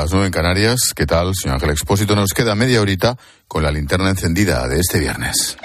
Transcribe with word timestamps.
las 0.00 0.12
nueve 0.12 0.26
en 0.26 0.32
Canarias. 0.32 0.78
¿Qué 0.94 1.06
tal, 1.06 1.32
señor 1.34 1.54
Ángel 1.54 1.70
Expósito? 1.70 2.14
Nos 2.14 2.32
queda 2.32 2.54
media 2.54 2.80
horita 2.80 3.16
con 3.48 3.62
la 3.62 3.70
linterna 3.70 4.10
encendida 4.10 4.66
de 4.68 4.80
este 4.80 4.98
viernes. 4.98 5.56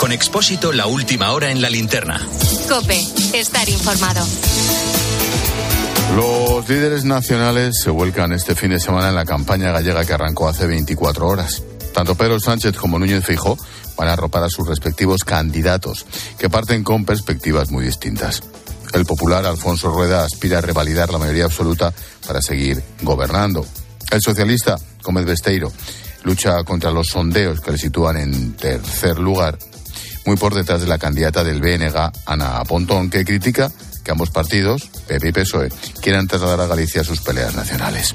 Con 0.00 0.12
Expósito, 0.12 0.72
la 0.72 0.86
última 0.86 1.32
hora 1.32 1.50
en 1.50 1.60
la 1.60 1.68
linterna. 1.68 2.20
Cope, 2.68 2.98
estar 3.34 3.68
informado. 3.68 4.24
Los 6.16 6.68
líderes 6.68 7.04
nacionales 7.04 7.80
se 7.82 7.90
vuelcan 7.90 8.32
este 8.32 8.54
fin 8.54 8.70
de 8.70 8.80
semana 8.80 9.10
en 9.10 9.14
la 9.14 9.24
campaña 9.24 9.70
gallega 9.70 10.04
que 10.04 10.14
arrancó 10.14 10.48
hace 10.48 10.66
24 10.66 11.26
horas. 11.26 11.62
Tanto 11.92 12.14
Pedro 12.14 12.40
Sánchez 12.40 12.76
como 12.76 12.98
Núñez 12.98 13.24
Fijó 13.24 13.58
van 13.96 14.08
a 14.08 14.12
arropar 14.12 14.44
a 14.44 14.48
sus 14.48 14.66
respectivos 14.66 15.24
candidatos, 15.24 16.06
que 16.38 16.48
parten 16.48 16.84
con 16.84 17.04
perspectivas 17.04 17.70
muy 17.70 17.84
distintas. 17.84 18.42
El 18.92 19.04
popular 19.04 19.44
Alfonso 19.46 19.90
Rueda 19.90 20.24
aspira 20.24 20.58
a 20.58 20.62
revalidar 20.62 21.10
la 21.10 21.18
mayoría 21.18 21.44
absoluta 21.44 21.92
para 22.26 22.40
seguir 22.40 22.82
gobernando. 23.02 23.66
El 24.10 24.20
socialista 24.20 24.76
Gómez 25.02 25.26
Besteiro 25.26 25.72
lucha 26.24 26.64
contra 26.64 26.90
los 26.90 27.08
sondeos 27.08 27.60
que 27.60 27.72
le 27.72 27.78
sitúan 27.78 28.16
en 28.16 28.54
tercer 28.54 29.18
lugar, 29.18 29.58
muy 30.24 30.36
por 30.36 30.54
detrás 30.54 30.80
de 30.80 30.88
la 30.88 30.98
candidata 30.98 31.44
del 31.44 31.60
BNG, 31.60 32.12
Ana 32.26 32.64
Pontón, 32.64 33.10
que 33.10 33.24
critica 33.24 33.70
que 34.04 34.10
ambos 34.10 34.30
partidos, 34.30 34.88
PP 35.08 35.28
y 35.28 35.32
PSOE, 35.32 35.68
quieran 36.00 36.28
trasladar 36.28 36.60
a 36.60 36.66
Galicia 36.66 37.02
sus 37.02 37.20
peleas 37.20 37.54
nacionales. 37.54 38.14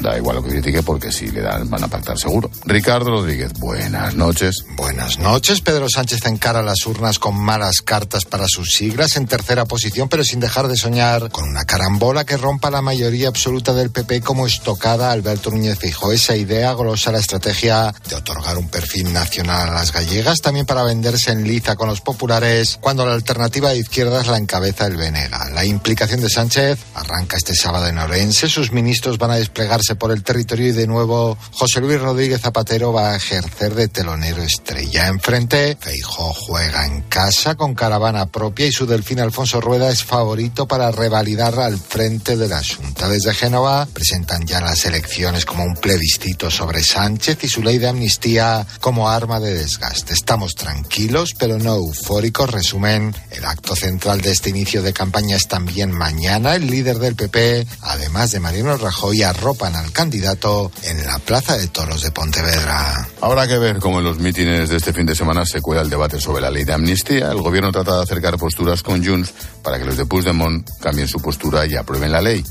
Da 0.00 0.16
igual 0.16 0.36
lo 0.36 0.42
que 0.42 0.50
critique 0.50 0.82
porque 0.82 1.12
si 1.12 1.30
le 1.30 1.42
dan 1.42 1.68
van 1.68 1.84
a 1.84 1.88
pactar 1.88 2.18
seguro. 2.18 2.50
Ricardo 2.64 3.10
Rodríguez, 3.10 3.52
buenas 3.54 4.14
noches. 4.14 4.64
Buenas 4.76 5.18
noches. 5.18 5.60
Pedro 5.60 5.88
Sánchez 5.88 6.24
encara 6.26 6.62
las 6.62 6.86
urnas 6.86 7.18
con 7.18 7.36
malas 7.36 7.82
cartas 7.82 8.24
para 8.24 8.46
sus 8.48 8.72
siglas 8.72 9.16
en 9.16 9.26
tercera 9.26 9.66
posición, 9.66 10.08
pero 10.08 10.24
sin 10.24 10.40
dejar 10.40 10.68
de 10.68 10.76
soñar 10.76 11.30
con 11.30 11.48
una 11.48 11.64
carambola 11.64 12.24
que 12.24 12.36
rompa 12.36 12.70
la 12.70 12.82
mayoría 12.82 13.28
absoluta 13.28 13.74
del 13.74 13.90
PP 13.90 14.22
como 14.22 14.46
estocada 14.46 15.12
Alberto 15.12 15.50
Núñez 15.50 15.78
Fijo. 15.78 16.12
Esa 16.12 16.34
idea 16.34 16.72
glosa 16.74 17.12
la 17.12 17.18
estrategia 17.18 17.94
de 18.08 18.16
otorgar 18.16 18.56
un 18.56 18.68
perfil 18.68 19.12
nacional 19.12 19.68
a 19.68 19.74
las 19.74 19.92
gallegas, 19.92 20.40
también 20.40 20.66
para 20.66 20.82
venderse 20.82 21.32
en 21.32 21.46
liza 21.46 21.76
con 21.76 21.88
los 21.88 22.00
populares, 22.00 22.78
cuando 22.80 23.04
la 23.04 23.14
alternativa 23.14 23.70
de 23.70 23.78
izquierdas 23.78 24.28
la 24.28 24.38
encabeza 24.38 24.86
el 24.86 24.96
Venega. 24.96 25.50
La 25.50 25.64
implicación 25.64 26.20
de 26.20 26.30
Sánchez 26.30 26.78
arranca 26.94 27.36
este 27.36 27.54
sábado 27.54 27.86
en 27.86 27.98
Orense. 27.98 28.48
Sus 28.48 28.72
ministros 28.72 29.18
van 29.18 29.32
a 29.32 29.36
desplegarse 29.36 29.89
por 29.94 30.10
el 30.10 30.22
territorio 30.22 30.68
y 30.68 30.72
de 30.72 30.86
nuevo 30.86 31.36
José 31.52 31.80
Luis 31.80 32.00
Rodríguez 32.00 32.40
Zapatero 32.40 32.92
va 32.92 33.12
a 33.12 33.16
ejercer 33.16 33.74
de 33.74 33.88
telonero 33.88 34.42
estrella. 34.42 35.08
Enfrente, 35.08 35.76
Feijó 35.80 36.32
juega 36.32 36.86
en 36.86 37.02
casa 37.02 37.54
con 37.54 37.74
caravana 37.74 38.26
propia 38.26 38.66
y 38.66 38.72
su 38.72 38.86
delfín 38.86 39.20
Alfonso 39.20 39.60
Rueda 39.60 39.90
es 39.90 40.02
favorito 40.02 40.66
para 40.66 40.90
revalidar 40.90 41.58
al 41.58 41.78
frente 41.78 42.36
de 42.36 42.48
la 42.48 42.62
Junta. 42.62 43.08
Desde 43.08 43.34
Génova 43.34 43.86
presentan 43.86 44.46
ya 44.46 44.60
las 44.60 44.84
elecciones 44.84 45.44
como 45.44 45.64
un 45.64 45.74
plebiscito 45.74 46.50
sobre 46.50 46.82
Sánchez 46.82 47.44
y 47.44 47.48
su 47.48 47.62
ley 47.62 47.78
de 47.78 47.88
amnistía 47.88 48.66
como 48.80 49.08
arma 49.08 49.40
de 49.40 49.54
desgaste. 49.54 50.14
Estamos 50.14 50.54
tranquilos 50.54 51.34
pero 51.38 51.58
no 51.58 51.76
eufóricos. 51.76 52.50
Resumen, 52.50 53.14
el 53.30 53.44
acto 53.44 53.74
central 53.74 54.20
de 54.20 54.32
este 54.32 54.50
inicio 54.50 54.82
de 54.82 54.92
campaña 54.92 55.36
es 55.36 55.48
también 55.48 55.90
mañana. 55.90 56.54
El 56.54 56.66
líder 56.66 56.98
del 56.98 57.16
PP, 57.16 57.66
además 57.82 58.30
de 58.30 58.40
Mariano 58.40 58.76
Rajoy, 58.76 59.22
arropan 59.22 59.76
al 59.80 59.92
candidato 59.92 60.70
en 60.84 61.06
la 61.06 61.18
Plaza 61.18 61.56
de 61.56 61.68
Toros 61.68 62.02
de 62.02 62.10
Pontevedra. 62.10 63.08
Habrá 63.20 63.48
que 63.48 63.58
ver 63.58 63.78
cómo 63.78 63.98
en 63.98 64.04
los 64.04 64.18
mítines 64.18 64.68
de 64.68 64.76
este 64.76 64.92
fin 64.92 65.06
de 65.06 65.14
semana 65.14 65.44
se 65.44 65.60
cuela 65.60 65.82
el 65.82 65.90
debate 65.90 66.20
sobre 66.20 66.42
la 66.42 66.50
ley 66.50 66.64
de 66.64 66.72
amnistía. 66.72 67.30
El 67.30 67.42
gobierno 67.42 67.72
trata 67.72 67.96
de 67.96 68.02
acercar 68.02 68.36
posturas 68.36 68.82
con 68.82 69.04
Junts 69.04 69.32
para 69.62 69.78
que 69.78 69.84
los 69.84 69.96
de 69.96 70.06
Puigdemont 70.06 70.68
cambien 70.80 71.08
su 71.08 71.20
postura 71.20 71.66
y 71.66 71.76
aprueben 71.76 72.12
la 72.12 72.20
ley. 72.20 72.44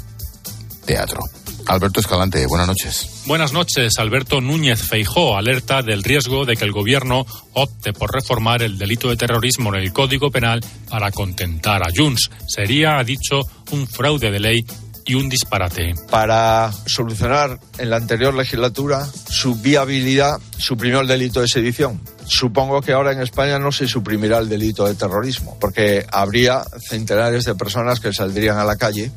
Teatro. 0.85 1.21
Alberto 1.67 1.99
Escalante, 1.99 2.47
buenas 2.47 2.67
noches. 2.67 3.21
Buenas 3.27 3.53
noches. 3.53 3.99
Alberto 3.99 4.41
Núñez 4.41 4.81
Feijó 4.81 5.37
alerta 5.37 5.83
del 5.83 6.01
riesgo 6.01 6.45
de 6.45 6.55
que 6.55 6.65
el 6.65 6.71
gobierno 6.71 7.27
opte 7.53 7.93
por 7.93 8.11
reformar 8.11 8.63
el 8.63 8.79
delito 8.79 9.09
de 9.09 9.17
terrorismo 9.17 9.73
en 9.75 9.81
el 9.81 9.93
Código 9.93 10.31
Penal 10.31 10.61
para 10.89 11.11
contentar 11.11 11.83
a 11.83 11.91
Junts. 11.95 12.31
Sería, 12.47 12.97
ha 12.97 13.03
dicho, 13.03 13.41
un 13.69 13.87
fraude 13.87 14.31
de 14.31 14.39
ley 14.39 14.65
y 15.09 15.15
un 15.15 15.27
disparate. 15.27 15.95
Para 16.11 16.71
solucionar 16.85 17.59
en 17.79 17.89
la 17.89 17.97
anterior 17.97 18.31
legislatura 18.35 19.07
su 19.27 19.55
viabilidad, 19.55 20.39
suprimió 20.55 21.01
el 21.01 21.07
delito 21.07 21.41
de 21.41 21.47
sedición. 21.47 21.99
Supongo 22.27 22.81
que 22.81 22.91
ahora 22.91 23.11
en 23.11 23.21
España 23.21 23.57
no 23.57 23.71
se 23.71 23.87
suprimirá 23.87 24.37
el 24.37 24.47
delito 24.47 24.85
de 24.85 24.93
terrorismo, 24.93 25.57
porque 25.59 26.05
habría 26.11 26.61
centenares 26.87 27.45
de 27.45 27.55
personas 27.55 27.99
que 27.99 28.13
saldrían 28.13 28.59
a 28.59 28.63
la 28.65 28.75
calle 28.75 29.11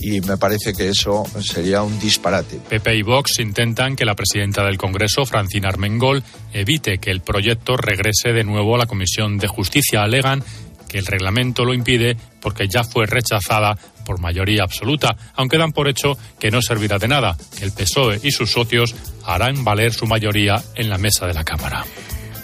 y 0.00 0.20
me 0.22 0.36
parece 0.36 0.72
que 0.72 0.88
eso 0.88 1.24
sería 1.40 1.82
un 1.82 1.98
disparate. 2.00 2.58
PP 2.68 2.96
y 2.96 3.02
Vox 3.02 3.38
intentan 3.38 3.94
que 3.94 4.04
la 4.04 4.14
presidenta 4.14 4.64
del 4.64 4.76
Congreso, 4.76 5.24
Francina 5.24 5.68
Armengol, 5.68 6.22
evite 6.52 6.98
que 6.98 7.10
el 7.10 7.20
proyecto 7.20 7.76
regrese 7.76 8.32
de 8.32 8.44
nuevo 8.44 8.74
a 8.74 8.78
la 8.78 8.86
Comisión 8.86 9.38
de 9.38 9.46
Justicia. 9.46 10.02
Alegan 10.02 10.42
que 10.88 10.98
el 10.98 11.06
reglamento 11.06 11.64
lo 11.64 11.74
impide 11.74 12.16
porque 12.40 12.68
ya 12.68 12.82
fue 12.82 13.06
rechazada 13.06 13.76
por 14.04 14.20
mayoría 14.20 14.62
absoluta, 14.62 15.16
aunque 15.34 15.58
dan 15.58 15.72
por 15.72 15.88
hecho 15.88 16.16
que 16.40 16.50
no 16.50 16.62
servirá 16.62 16.98
de 16.98 17.08
nada, 17.08 17.36
que 17.58 17.64
el 17.64 17.72
PSOE 17.72 18.20
y 18.22 18.30
sus 18.30 18.50
socios 18.50 18.94
harán 19.24 19.64
valer 19.64 19.92
su 19.92 20.06
mayoría 20.06 20.62
en 20.74 20.88
la 20.88 20.98
mesa 20.98 21.26
de 21.26 21.34
la 21.34 21.44
Cámara. 21.44 21.84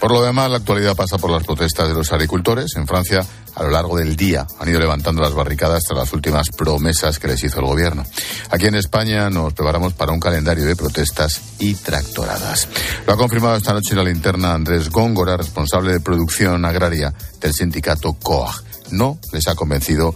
Por 0.05 0.13
lo 0.13 0.23
demás, 0.23 0.51
la 0.51 0.59
actualidad 0.59 0.95
pasa 0.95 1.17
por 1.17 1.31
las 1.31 1.45
protestas 1.45 1.89
de 1.89 1.95
los 1.95 2.13
agricultores. 2.13 2.77
En 2.77 2.87
Francia, 2.87 3.25
a 3.55 3.63
lo 3.63 3.71
largo 3.71 3.97
del 3.97 4.17
día, 4.17 4.47
han 4.61 4.69
ido 4.69 4.79
levantando 4.79 5.23
las 5.23 5.33
barricadas 5.33 5.83
tras 5.89 5.99
las 5.99 6.13
últimas 6.13 6.51
promesas 6.51 7.19
que 7.19 7.29
les 7.29 7.43
hizo 7.43 7.61
el 7.61 7.65
gobierno. 7.65 8.05
Aquí 8.51 8.67
en 8.67 8.75
España 8.75 9.31
nos 9.31 9.55
preparamos 9.55 9.95
para 9.95 10.13
un 10.13 10.21
calendario 10.21 10.67
de 10.67 10.77
protestas 10.77 11.41
y 11.59 11.75
tractoradas. 11.75 12.69
Lo 13.07 13.15
ha 13.15 13.17
confirmado 13.17 13.57
esta 13.57 13.73
noche 13.73 13.95
la 13.95 14.05
linterna 14.05 14.53
Andrés 14.53 14.91
Góngora, 14.91 15.39
responsable 15.39 15.95
de 15.95 16.01
producción 16.01 16.67
agraria 16.67 17.15
del 17.41 17.55
sindicato 17.55 18.13
COAG. 18.13 18.63
No 18.91 19.19
les 19.33 19.49
ha 19.49 19.55
convencido 19.55 20.15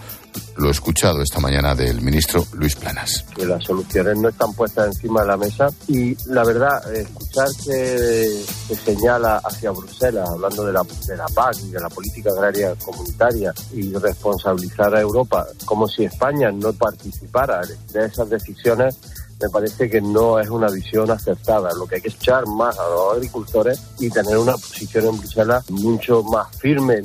lo 0.57 0.71
escuchado 0.71 1.23
esta 1.23 1.41
mañana 1.41 1.75
del 1.75 2.01
ministro 2.01 2.45
Luis 2.53 2.75
Planas. 2.77 3.25
Que 3.35 3.47
las 3.47 3.65
soluciones 3.65 4.17
no 4.19 4.29
están 4.29 4.53
puestas 4.55 4.87
encima 4.89 5.23
de 5.23 5.27
la 5.27 5.37
mesa 5.37 5.69
y 5.87 6.17
la 6.31 6.45
verdad, 6.45 6.95
escuchar 6.95 7.49
que 7.65 8.43
se 8.69 8.75
señala 8.75 9.39
hacia 9.39 9.71
Bruselas, 9.71 10.29
hablando 10.29 10.65
de 10.65 10.73
la, 10.73 10.83
de 11.07 11.17
la 11.17 11.27
PAC 11.27 11.57
y 11.65 11.71
de 11.71 11.81
la 11.81 11.89
política 11.89 12.31
agraria 12.31 12.75
comunitaria 12.77 13.53
y 13.73 13.93
responsabilizar 13.95 14.95
a 14.95 15.01
Europa 15.01 15.47
como 15.65 15.89
si 15.89 16.05
España 16.05 16.51
no 16.51 16.73
participara 16.73 17.61
de 17.93 18.05
esas 18.05 18.29
decisiones, 18.29 18.97
me 19.41 19.49
parece 19.51 19.89
que 19.89 20.01
no 20.01 20.39
es 20.41 20.49
una 20.49 20.69
visión 20.69 21.11
acertada. 21.11 21.71
Lo 21.75 21.87
que 21.87 21.97
hay 21.97 22.01
que 22.01 22.09
echar 22.09 22.47
más 22.47 22.79
a 22.79 22.89
los 22.89 23.15
agricultores 23.15 23.81
y 24.01 24.11
tener 24.11 24.37
una 24.37 24.53
posición 24.53 25.07
en 25.07 25.19
Bruselas 25.19 25.71
mucho 25.71 26.23
más 26.25 26.49
firme 26.57 27.03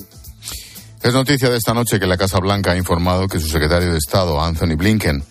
es 1.03 1.13
noticia 1.13 1.49
de 1.49 1.57
esta 1.57 1.73
noche 1.73 1.99
que 1.99 2.07
la 2.07 2.15
Casa 2.15 2.39
Blanca 2.39 2.71
ha 2.71 2.77
informado 2.77 3.27
que 3.27 3.37
su 3.37 3.49
secretario 3.49 3.91
de 3.91 3.97
Estado, 3.97 4.41
Anthony 4.41 4.77
Blinken, 4.77 5.21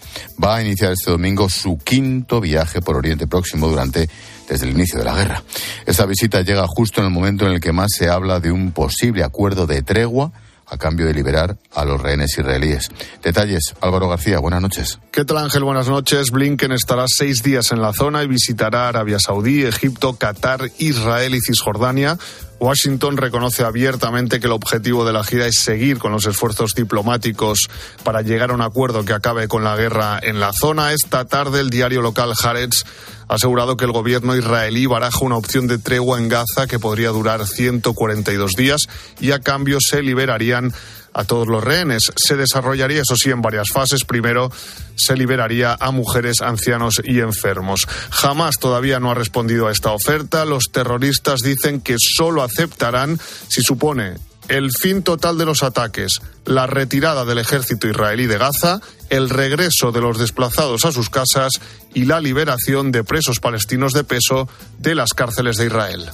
va 0.43 0.57
a 0.57 0.63
iniciar 0.63 0.93
este 0.93 1.11
domingo 1.11 1.49
su 1.49 1.79
quinto 1.79 2.43
viaje 2.43 2.83
por 2.83 2.97
Oriente 2.97 3.27
Próximo 3.27 3.69
durante 3.69 4.09
desde 4.47 4.67
el 4.67 4.73
inicio 4.73 4.99
de 4.99 5.07
la 5.07 5.17
guerra. 5.17 5.43
Esta 5.87 6.05
visita 6.05 6.43
llega 6.43 6.67
justo 6.67 7.01
en 7.01 7.07
el 7.07 7.13
momento 7.13 7.47
en 7.47 7.53
el 7.53 7.61
que 7.61 7.73
más 7.73 7.89
se 7.97 8.11
habla 8.11 8.39
de 8.39 8.53
un 8.53 8.73
posible 8.73 9.25
acuerdo 9.25 9.67
de 9.67 9.81
tregua 9.83 10.31
a 10.67 10.77
cambio 10.77 11.07
de 11.07 11.15
liberar 11.15 11.57
a 11.75 11.85
los 11.85 12.01
rehenes 12.01 12.37
israelíes. 12.39 12.91
Detalles, 13.23 13.75
Álvaro 13.81 14.09
García, 14.09 14.39
buenas 14.41 14.63
noches. 14.63 14.99
¿Qué 15.11 15.25
tal 15.25 15.39
Ángel? 15.39 15.65
Buenas 15.65 15.89
noches. 15.89 16.31
Blinken 16.31 16.73
estará 16.73 17.05
seis 17.07 17.43
días 17.43 17.73
en 17.73 17.81
la 17.81 17.93
zona 17.93 18.23
y 18.23 18.27
visitará 18.27 18.89
Arabia 18.89 19.19
Saudí, 19.19 19.65
Egipto, 19.65 20.17
Qatar, 20.17 20.71
Israel 20.79 21.35
y 21.35 21.41
Cisjordania 21.41 22.19
Washington 22.63 23.17
reconoce 23.17 23.65
abiertamente 23.65 24.39
que 24.39 24.47
el 24.47 24.53
objetivo 24.53 25.05
de 25.05 25.13
la 25.13 25.25
gira 25.25 25.49
es 25.49 25.57
seguir 25.57 25.99
con 25.99 26.13
los 26.13 26.27
esfuerzos 26.27 26.77
diplomáticos 26.77 27.69
para 28.05 28.23
llegar 28.23 28.53
a 28.53 28.55
un 28.55 28.61
acuerdo 28.61 29.05
que 29.05 29.13
acabe 29.13 29.49
con 29.49 29.65
la 29.65 29.75
guerra 29.75 30.21
en 30.23 30.39
la 30.39 30.53
zona. 30.53 30.93
Esta 30.93 31.25
tarde 31.25 31.59
el 31.59 31.71
diario 31.71 32.03
local 32.03 32.33
Haaretz 32.41 32.85
ha 33.27 33.35
asegurado 33.35 33.77
que 33.77 33.85
el 33.85 33.91
gobierno 33.91 34.37
israelí 34.37 34.87
baraja 34.87 35.25
una 35.25 35.39
opción 35.39 35.67
de 35.67 35.79
tregua 35.79 36.19
en 36.19 36.29
Gaza 36.29 36.69
que 36.69 36.79
podría 36.79 37.09
durar 37.09 37.49
142 37.49 38.53
días 38.53 38.83
y 39.19 39.33
a 39.33 39.41
cambio 39.41 39.79
se 39.81 40.01
liberarían 40.01 40.73
a 41.15 41.25
todos 41.25 41.49
los 41.49 41.65
rehenes. 41.65 42.13
Se 42.15 42.37
desarrollaría, 42.37 43.03
eso 43.03 43.17
sí, 43.17 43.31
en 43.31 43.43
varias 43.43 43.71
fases. 43.71 44.05
Primero, 44.05 44.53
se 44.97 45.17
liberaría 45.17 45.77
a 45.79 45.91
mujeres, 45.91 46.41
ancianos 46.41 47.01
y 47.05 47.21
enfermos. 47.21 47.87
Jamás 48.11 48.59
todavía 48.59 49.01
no 49.01 49.11
ha 49.11 49.15
respondido 49.15 49.69
a 49.69 49.73
esta 49.73 49.93
oferta. 49.93 50.45
Los 50.45 50.71
terroristas 50.73 51.41
dicen 51.41 51.81
que 51.81 51.97
solo 51.99 52.43
aceptarán 52.43 53.19
si 53.49 53.63
supone 53.63 54.17
el 54.49 54.71
fin 54.73 55.03
total 55.03 55.39
de 55.39 55.47
los 55.47 55.63
ataques, 55.63 56.21
la 56.45 56.67
retirada 56.67 57.25
del 57.25 57.39
ejército 57.39 57.89
israelí 57.89 58.27
de 58.27 58.39
Gaza, 58.39 58.81
el 59.09 59.31
regreso 59.31 59.93
de 59.93 60.01
los 60.01 60.19
desplazados 60.19 60.85
a 60.85 60.93
sus 60.93 61.11
casas 61.11 61.53
y 61.95 62.05
la 62.05 62.21
liberación 62.21 62.93
de 62.93 63.05
presos 63.05 63.41
palestinos 63.41 63.93
de 63.93 64.05
peso 64.05 64.49
de 64.79 64.95
las 64.95 65.11
cárceles 65.15 65.57
de 65.57 65.67
Israel. 65.67 66.11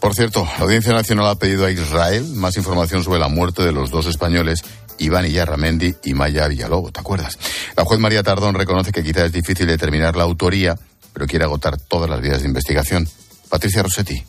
Por 0.00 0.14
cierto, 0.14 0.46
la 0.58 0.64
Audiencia 0.64 0.92
Nacional 0.92 1.28
ha 1.28 1.38
pedido 1.38 1.64
a 1.64 1.70
Israel 1.70 2.24
más 2.34 2.56
información 2.56 3.02
sobre 3.02 3.18
la 3.18 3.28
muerte 3.28 3.62
de 3.62 3.72
los 3.72 3.90
dos 3.90 4.06
españoles 4.06 4.62
Iván 4.98 5.26
Iyarramendi 5.26 5.94
y 6.04 6.14
Maya 6.14 6.48
Villalobos, 6.48 6.92
¿te 6.92 7.00
acuerdas? 7.00 7.38
La 7.76 7.84
juez 7.84 8.00
María 8.00 8.22
Tardón 8.22 8.54
reconoce 8.54 8.92
que 8.92 9.02
quizás 9.02 9.24
es 9.24 9.32
difícil 9.32 9.66
determinar 9.66 10.16
la 10.16 10.24
autoría, 10.24 10.76
pero 11.12 11.26
quiere 11.26 11.44
agotar 11.44 11.78
todas 11.78 12.08
las 12.08 12.20
vías 12.20 12.40
de 12.40 12.48
investigación. 12.48 13.08
Patricia 13.48 13.82
Rossetti. 13.82 14.24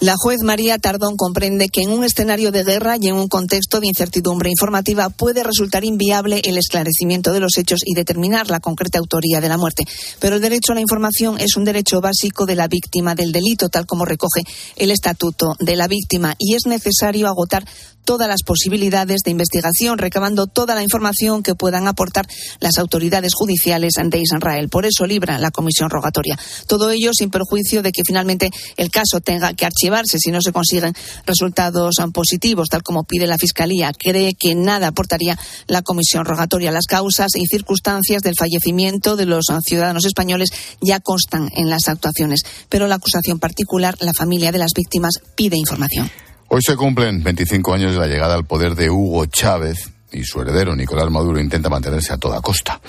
La 0.00 0.16
juez 0.18 0.42
María 0.42 0.76
Tardón 0.76 1.16
comprende 1.16 1.68
que 1.68 1.82
en 1.82 1.90
un 1.90 2.04
escenario 2.04 2.50
de 2.50 2.64
guerra 2.64 2.96
y 3.00 3.06
en 3.08 3.14
un 3.14 3.28
contexto 3.28 3.78
de 3.78 3.86
incertidumbre 3.86 4.50
informativa 4.50 5.08
puede 5.08 5.44
resultar 5.44 5.84
inviable 5.84 6.42
el 6.44 6.58
esclarecimiento 6.58 7.32
de 7.32 7.38
los 7.38 7.56
hechos 7.56 7.80
y 7.86 7.94
determinar 7.94 8.50
la 8.50 8.58
concreta 8.58 8.98
autoría 8.98 9.40
de 9.40 9.48
la 9.48 9.56
muerte. 9.56 9.84
Pero 10.18 10.34
el 10.36 10.42
derecho 10.42 10.72
a 10.72 10.74
la 10.74 10.80
información 10.80 11.38
es 11.38 11.56
un 11.56 11.64
derecho 11.64 12.00
básico 12.00 12.44
de 12.44 12.56
la 12.56 12.66
víctima 12.66 13.14
del 13.14 13.30
delito, 13.30 13.68
tal 13.68 13.86
como 13.86 14.04
recoge 14.04 14.42
el 14.76 14.90
Estatuto 14.90 15.54
de 15.60 15.76
la 15.76 15.86
Víctima, 15.86 16.34
y 16.38 16.54
es 16.54 16.66
necesario 16.66 17.28
agotar 17.28 17.64
todas 18.04 18.28
las 18.28 18.42
posibilidades 18.42 19.22
de 19.24 19.30
investigación, 19.30 19.98
recabando 19.98 20.46
toda 20.46 20.74
la 20.74 20.82
información 20.82 21.42
que 21.42 21.54
puedan 21.54 21.88
aportar 21.88 22.26
las 22.60 22.78
autoridades 22.78 23.32
judiciales 23.34 23.94
de 24.02 24.18
Israel. 24.20 24.68
Por 24.68 24.86
eso 24.86 25.06
libra 25.06 25.38
la 25.38 25.50
comisión 25.50 25.90
rogatoria. 25.90 26.38
Todo 26.66 26.90
ello 26.90 27.10
sin 27.12 27.30
perjuicio 27.30 27.82
de 27.82 27.92
que 27.92 28.02
finalmente 28.06 28.50
el 28.76 28.90
caso 28.90 29.20
tenga 29.20 29.54
que 29.54 29.66
archivarse 29.66 30.18
si 30.18 30.30
no 30.30 30.40
se 30.40 30.52
consiguen 30.52 30.94
resultados 31.26 31.96
positivos, 32.12 32.68
tal 32.68 32.82
como 32.82 33.04
pide 33.04 33.26
la 33.26 33.38
Fiscalía. 33.38 33.92
Cree 33.92 34.34
que 34.38 34.54
nada 34.54 34.88
aportaría 34.88 35.38
la 35.66 35.82
comisión 35.82 36.24
rogatoria. 36.24 36.70
Las 36.70 36.86
causas 36.86 37.32
y 37.36 37.46
circunstancias 37.46 38.22
del 38.22 38.34
fallecimiento 38.38 39.16
de 39.16 39.26
los 39.26 39.46
ciudadanos 39.66 40.04
españoles 40.04 40.50
ya 40.80 41.00
constan 41.00 41.48
en 41.56 41.70
las 41.70 41.88
actuaciones, 41.88 42.40
pero 42.68 42.86
la 42.86 42.96
acusación 42.96 43.38
particular, 43.38 43.96
la 44.00 44.12
familia 44.16 44.52
de 44.52 44.58
las 44.58 44.72
víctimas, 44.74 45.14
pide 45.34 45.56
información. 45.56 46.10
Hoy 46.56 46.62
se 46.62 46.76
cumplen 46.76 47.20
25 47.20 47.74
años 47.74 47.94
de 47.94 47.98
la 47.98 48.06
llegada 48.06 48.36
al 48.36 48.44
poder 48.44 48.76
de 48.76 48.88
Hugo 48.88 49.26
Chávez 49.26 49.90
y 50.12 50.22
su 50.22 50.40
heredero 50.40 50.76
Nicolás 50.76 51.10
Maduro 51.10 51.40
intenta 51.40 51.68
mantenerse 51.68 52.12
a 52.12 52.16
toda 52.16 52.40
costa. 52.40 52.80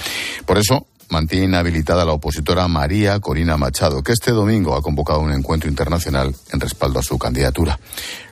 Por 0.45 0.59
eso 0.59 0.85
mantiene 1.09 1.45
inhabilitada 1.45 2.05
la 2.05 2.11
opositora 2.11 2.67
María 2.67 3.19
Corina 3.19 3.57
Machado, 3.57 4.03
que 4.03 4.11
este 4.11 4.29
domingo 4.29 4.75
ha 4.75 4.83
convocado 4.83 5.19
un 5.19 5.31
encuentro 5.31 5.67
internacional 5.67 6.35
en 6.53 6.59
respaldo 6.59 6.99
a 6.99 7.01
su 7.01 7.17
candidatura. 7.17 7.79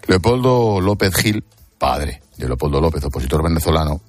Leopoldo 0.05 0.79
López 0.79 1.15
Gil, 1.15 1.43
padre 1.79 2.21
de 2.37 2.45
Leopoldo 2.45 2.79
López, 2.79 3.03
opositor 3.03 3.41
venezolano, 3.41 4.01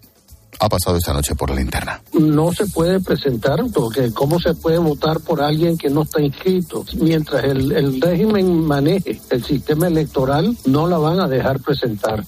ha 0.61 0.69
pasado 0.69 0.97
esta 0.97 1.12
noche 1.12 1.35
por 1.35 1.51
la 1.51 1.56
linterna. 1.56 2.01
No 2.12 2.53
se 2.53 2.67
puede 2.67 3.01
presentar, 3.01 3.61
porque 3.73 4.12
¿cómo 4.12 4.39
se 4.41 4.55
puede 4.55 4.79
votar 4.79 5.21
por 5.21 5.43
alguien 5.43 5.77
que 5.77 5.91
no 5.91 6.03
está 6.03 6.21
inscrito? 6.21 6.85
Mientras 7.01 7.45
el, 7.45 7.73
el 7.73 8.01
régimen 8.01 8.65
maneje 8.65 9.21
el 9.31 9.45
sistema 9.45 9.87
electoral, 9.87 10.56
no 10.67 10.87
la 10.87 10.99
van 10.99 11.21
a 11.21 11.29
dejar 11.29 11.61
presentar. 11.61 12.25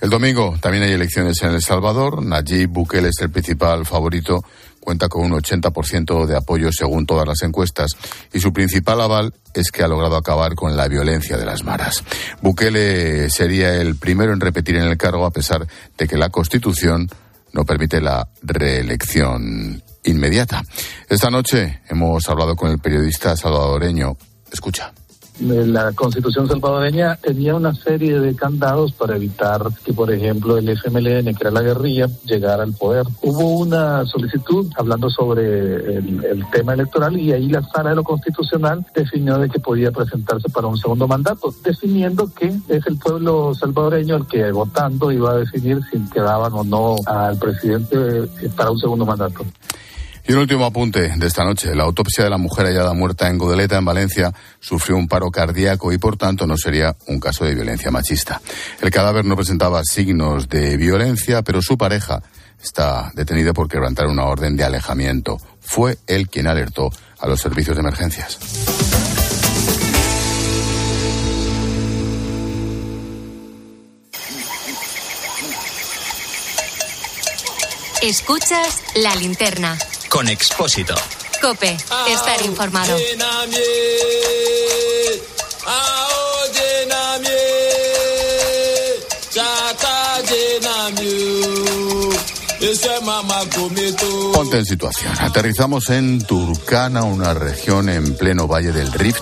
El 0.00 0.10
domingo 0.10 0.54
también 0.60 0.84
hay 0.84 0.92
elecciones 0.92 1.40
en 1.42 1.52
El 1.52 1.62
Salvador. 1.62 2.22
Nayib 2.22 2.68
Bukele 2.68 3.08
es 3.08 3.22
el 3.22 3.30
principal 3.30 3.86
favorito, 3.86 4.44
cuenta 4.78 5.08
con 5.08 5.24
un 5.24 5.40
80% 5.40 6.26
de 6.26 6.36
apoyo 6.36 6.68
según 6.72 7.06
todas 7.06 7.26
las 7.26 7.42
encuestas 7.42 7.92
y 8.30 8.38
su 8.38 8.52
principal 8.52 9.00
aval 9.00 9.32
es 9.54 9.70
que 9.70 9.82
ha 9.82 9.88
logrado 9.88 10.16
acabar 10.16 10.54
con 10.54 10.76
la 10.76 10.88
violencia 10.88 11.38
de 11.38 11.46
las 11.46 11.64
maras. 11.64 12.04
Bukele 12.42 13.30
sería 13.30 13.76
el 13.76 13.96
primero 13.96 14.34
en 14.34 14.40
repetir 14.40 14.76
en 14.76 14.84
el 14.84 14.98
cargo 14.98 15.24
a 15.24 15.30
pesar 15.30 15.66
de 15.96 16.06
que 16.06 16.18
la 16.18 16.28
Constitución 16.28 17.08
no 17.54 17.64
permite 17.64 18.00
la 18.00 18.28
reelección 18.42 19.82
inmediata. 20.04 20.62
Esta 21.08 21.30
noche 21.30 21.80
hemos 21.88 22.28
hablado 22.28 22.54
con 22.54 22.70
el 22.70 22.78
periodista 22.78 23.36
salvadoreño. 23.36 24.16
Escucha 24.52 24.92
la 25.40 25.92
constitución 25.92 26.46
salvadoreña 26.46 27.16
tenía 27.16 27.54
una 27.56 27.74
serie 27.74 28.20
de 28.20 28.36
candados 28.36 28.92
para 28.92 29.16
evitar 29.16 29.62
que, 29.84 29.92
por 29.92 30.12
ejemplo, 30.12 30.56
el 30.56 30.68
FMLN, 30.68 31.34
que 31.34 31.40
era 31.40 31.50
la 31.50 31.62
guerrilla, 31.62 32.08
llegara 32.24 32.62
al 32.62 32.72
poder. 32.72 33.04
Hubo 33.22 33.58
una 33.58 34.04
solicitud 34.06 34.70
hablando 34.76 35.10
sobre 35.10 35.96
el, 35.96 36.44
tema 36.52 36.74
electoral 36.74 37.18
y 37.18 37.32
ahí 37.32 37.48
la 37.48 37.62
sala 37.62 37.90
de 37.90 37.96
lo 37.96 38.04
constitucional 38.04 38.86
definió 38.94 39.38
de 39.38 39.48
que 39.48 39.58
podía 39.58 39.90
presentarse 39.90 40.48
para 40.50 40.68
un 40.68 40.76
segundo 40.76 41.08
mandato, 41.08 41.52
definiendo 41.64 42.32
que 42.32 42.46
es 42.68 42.86
el 42.86 42.96
pueblo 42.98 43.54
salvadoreño 43.54 44.16
el 44.16 44.26
que 44.26 44.52
votando 44.52 45.10
iba 45.10 45.32
a 45.32 45.38
decidir 45.38 45.80
si 45.90 45.98
quedaban 46.10 46.52
o 46.52 46.62
no 46.62 46.96
al 47.06 47.36
presidente 47.38 47.96
para 48.56 48.70
un 48.70 48.78
segundo 48.78 49.04
mandato. 49.04 49.44
Y 50.26 50.32
un 50.32 50.38
último 50.38 50.64
apunte 50.64 51.12
de 51.16 51.26
esta 51.26 51.44
noche. 51.44 51.74
La 51.74 51.82
autopsia 51.82 52.24
de 52.24 52.30
la 52.30 52.38
mujer 52.38 52.64
hallada 52.66 52.94
muerta 52.94 53.28
en 53.28 53.36
Godeleta, 53.36 53.76
en 53.76 53.84
Valencia, 53.84 54.32
sufrió 54.58 54.96
un 54.96 55.06
paro 55.06 55.30
cardíaco 55.30 55.92
y, 55.92 55.98
por 55.98 56.16
tanto, 56.16 56.46
no 56.46 56.56
sería 56.56 56.96
un 57.08 57.20
caso 57.20 57.44
de 57.44 57.54
violencia 57.54 57.90
machista. 57.90 58.40
El 58.80 58.90
cadáver 58.90 59.26
no 59.26 59.36
presentaba 59.36 59.82
signos 59.84 60.48
de 60.48 60.78
violencia, 60.78 61.42
pero 61.42 61.60
su 61.60 61.76
pareja 61.76 62.22
está 62.62 63.12
detenida 63.14 63.52
por 63.52 63.68
quebrantar 63.68 64.06
una 64.06 64.24
orden 64.24 64.56
de 64.56 64.64
alejamiento. 64.64 65.36
Fue 65.60 65.98
él 66.06 66.30
quien 66.30 66.46
alertó 66.46 66.90
a 67.18 67.28
los 67.28 67.40
servicios 67.40 67.76
de 67.76 67.82
emergencias. 67.82 68.38
Escuchas 78.00 78.82
la 78.96 79.14
linterna 79.16 79.76
con 80.14 80.28
Expósito. 80.28 80.94
Cope, 81.42 81.76
estar 82.06 82.40
informado. 82.44 82.96
Ponte 94.32 94.58
en 94.58 94.64
situación. 94.64 95.12
Aterrizamos 95.18 95.90
en 95.90 96.24
Turkana, 96.24 97.02
una 97.02 97.34
región 97.34 97.88
en 97.88 98.16
pleno 98.16 98.46
valle 98.46 98.70
del 98.70 98.92
Rift, 98.92 99.18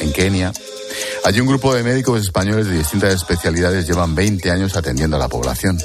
en 0.00 0.12
Kenia. 0.12 0.52
Allí 1.24 1.38
un 1.38 1.46
grupo 1.46 1.72
de 1.72 1.84
médicos 1.84 2.20
españoles 2.20 2.66
de 2.66 2.78
distintas 2.78 3.14
especialidades 3.14 3.86
llevan 3.86 4.16
20 4.16 4.50
años 4.50 4.74
atendiendo 4.74 5.16
a 5.18 5.20
la 5.20 5.28
población. 5.28 5.78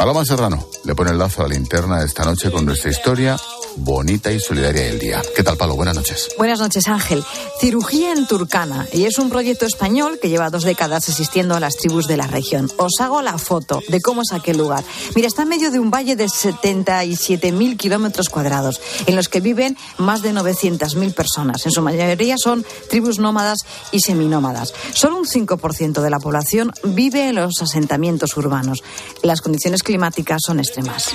Paloma 0.00 0.24
Serrano 0.24 0.66
le 0.84 0.94
pone 0.94 1.10
el 1.10 1.18
lazo 1.18 1.42
a 1.42 1.46
la 1.46 1.52
linterna 1.52 2.02
esta 2.02 2.24
noche 2.24 2.50
con 2.50 2.64
nuestra 2.64 2.88
historia 2.88 3.36
bonita 3.76 4.32
y 4.32 4.40
solidaria 4.40 4.82
del 4.82 4.98
día. 4.98 5.22
¿Qué 5.34 5.42
tal, 5.42 5.56
Palo? 5.56 5.76
Buenas 5.76 5.96
noches. 5.96 6.28
Buenas 6.36 6.60
noches, 6.60 6.86
Ángel. 6.88 7.24
Cirugía 7.60 8.12
en 8.12 8.26
Turcana. 8.26 8.86
Y 8.92 9.04
es 9.04 9.18
un 9.18 9.30
proyecto 9.30 9.66
español 9.66 10.18
que 10.20 10.28
lleva 10.28 10.50
dos 10.50 10.64
décadas 10.64 11.08
asistiendo 11.08 11.54
a 11.54 11.60
las 11.60 11.76
tribus 11.76 12.06
de 12.06 12.16
la 12.16 12.26
región. 12.26 12.70
Os 12.76 13.00
hago 13.00 13.22
la 13.22 13.38
foto 13.38 13.80
de 13.88 14.00
cómo 14.00 14.22
es 14.22 14.32
aquel 14.32 14.58
lugar. 14.58 14.84
Mira, 15.14 15.28
está 15.28 15.42
en 15.42 15.48
medio 15.48 15.70
de 15.70 15.78
un 15.78 15.90
valle 15.90 16.16
de 16.16 16.26
77.000 16.26 17.76
kilómetros 17.76 18.28
cuadrados, 18.28 18.80
en 19.06 19.16
los 19.16 19.28
que 19.28 19.40
viven 19.40 19.76
más 19.98 20.22
de 20.22 20.32
900.000 20.32 21.14
personas. 21.14 21.64
En 21.66 21.72
su 21.72 21.82
mayoría 21.82 22.36
son 22.38 22.64
tribus 22.88 23.18
nómadas 23.18 23.58
y 23.92 24.00
seminómadas. 24.00 24.72
Solo 24.94 25.16
un 25.16 25.26
5% 25.26 26.00
de 26.00 26.10
la 26.10 26.18
población 26.18 26.72
vive 26.84 27.28
en 27.28 27.36
los 27.36 27.60
asentamientos 27.60 28.36
urbanos. 28.36 28.82
Las 29.22 29.40
condiciones 29.40 29.82
climáticas 29.82 30.40
son 30.44 30.60
extremas. 30.60 31.10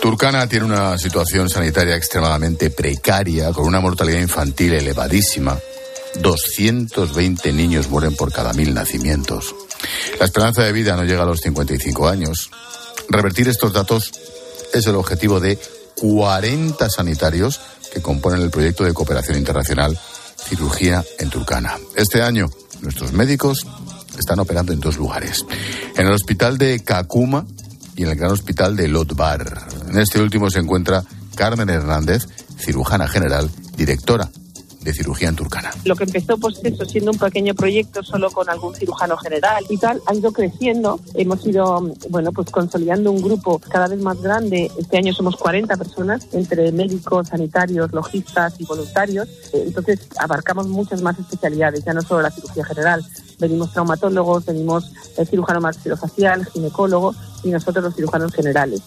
Turcana 0.00 0.46
tiene 0.46 0.64
una 0.64 0.96
situación 0.96 1.50
sanitaria 1.50 1.94
extremadamente 1.94 2.70
precaria, 2.70 3.52
con 3.52 3.66
una 3.66 3.80
mortalidad 3.80 4.20
infantil 4.20 4.72
elevadísima. 4.72 5.58
220 6.20 7.52
niños 7.52 7.90
mueren 7.90 8.16
por 8.16 8.32
cada 8.32 8.54
mil 8.54 8.72
nacimientos. 8.72 9.54
La 10.18 10.24
esperanza 10.24 10.62
de 10.62 10.72
vida 10.72 10.96
no 10.96 11.04
llega 11.04 11.22
a 11.22 11.26
los 11.26 11.40
55 11.40 12.08
años. 12.08 12.50
Revertir 13.10 13.48
estos 13.48 13.74
datos 13.74 14.10
es 14.72 14.86
el 14.86 14.94
objetivo 14.94 15.38
de 15.38 15.58
40 15.96 16.88
sanitarios 16.88 17.60
que 17.92 18.00
componen 18.00 18.40
el 18.40 18.50
proyecto 18.50 18.84
de 18.84 18.94
cooperación 18.94 19.36
internacional 19.36 19.98
Cirugía 20.48 21.04
en 21.18 21.28
Turcana. 21.28 21.76
Este 21.94 22.22
año, 22.22 22.48
nuestros 22.80 23.12
médicos 23.12 23.66
están 24.18 24.40
operando 24.40 24.72
en 24.72 24.80
dos 24.80 24.96
lugares. 24.96 25.44
En 25.96 26.06
el 26.06 26.12
hospital 26.12 26.56
de 26.56 26.80
Kakuma 26.80 27.44
y 28.00 28.04
en 28.04 28.08
el 28.08 28.16
gran 28.16 28.30
hospital 28.30 28.76
de 28.76 28.88
Lotbar. 28.88 29.66
En 29.90 29.98
este 29.98 30.22
último 30.22 30.48
se 30.48 30.58
encuentra 30.58 31.04
Carmen 31.36 31.68
Hernández, 31.68 32.26
cirujana 32.56 33.06
general, 33.06 33.50
directora 33.76 34.30
de 34.80 34.94
cirugía 34.94 35.28
en 35.28 35.36
Turcana. 35.36 35.70
Lo 35.84 35.94
que 35.94 36.04
empezó 36.04 36.38
pues 36.38 36.58
eso 36.64 36.86
siendo 36.86 37.10
un 37.10 37.18
pequeño 37.18 37.54
proyecto 37.54 38.02
solo 38.02 38.30
con 38.30 38.48
algún 38.48 38.74
cirujano 38.74 39.18
general 39.18 39.66
y 39.68 39.76
tal, 39.76 40.00
ha 40.06 40.14
ido 40.14 40.32
creciendo. 40.32 40.98
Hemos 41.12 41.44
ido, 41.46 41.92
bueno, 42.08 42.32
pues 42.32 42.50
consolidando 42.50 43.12
un 43.12 43.20
grupo 43.20 43.58
cada 43.70 43.86
vez 43.86 44.00
más 44.00 44.18
grande. 44.22 44.70
Este 44.78 44.96
año 44.96 45.12
somos 45.12 45.36
40 45.36 45.76
personas 45.76 46.26
entre 46.32 46.72
médicos, 46.72 47.28
sanitarios, 47.28 47.92
logistas 47.92 48.54
y 48.58 48.64
voluntarios. 48.64 49.28
Entonces 49.52 50.00
abarcamos 50.18 50.68
muchas 50.68 51.02
más 51.02 51.18
especialidades, 51.18 51.84
ya 51.84 51.92
no 51.92 52.00
solo 52.00 52.22
la 52.22 52.30
cirugía 52.30 52.64
general. 52.64 53.04
Venimos 53.40 53.72
traumatólogos, 53.72 54.44
venimos 54.44 54.92
el 55.16 55.26
cirujano 55.26 55.60
maxilofacial, 55.60 56.46
ginecólogo 56.46 57.14
y 57.42 57.48
nosotros 57.48 57.84
los 57.84 57.94
cirujanos 57.94 58.32
generales. 58.32 58.82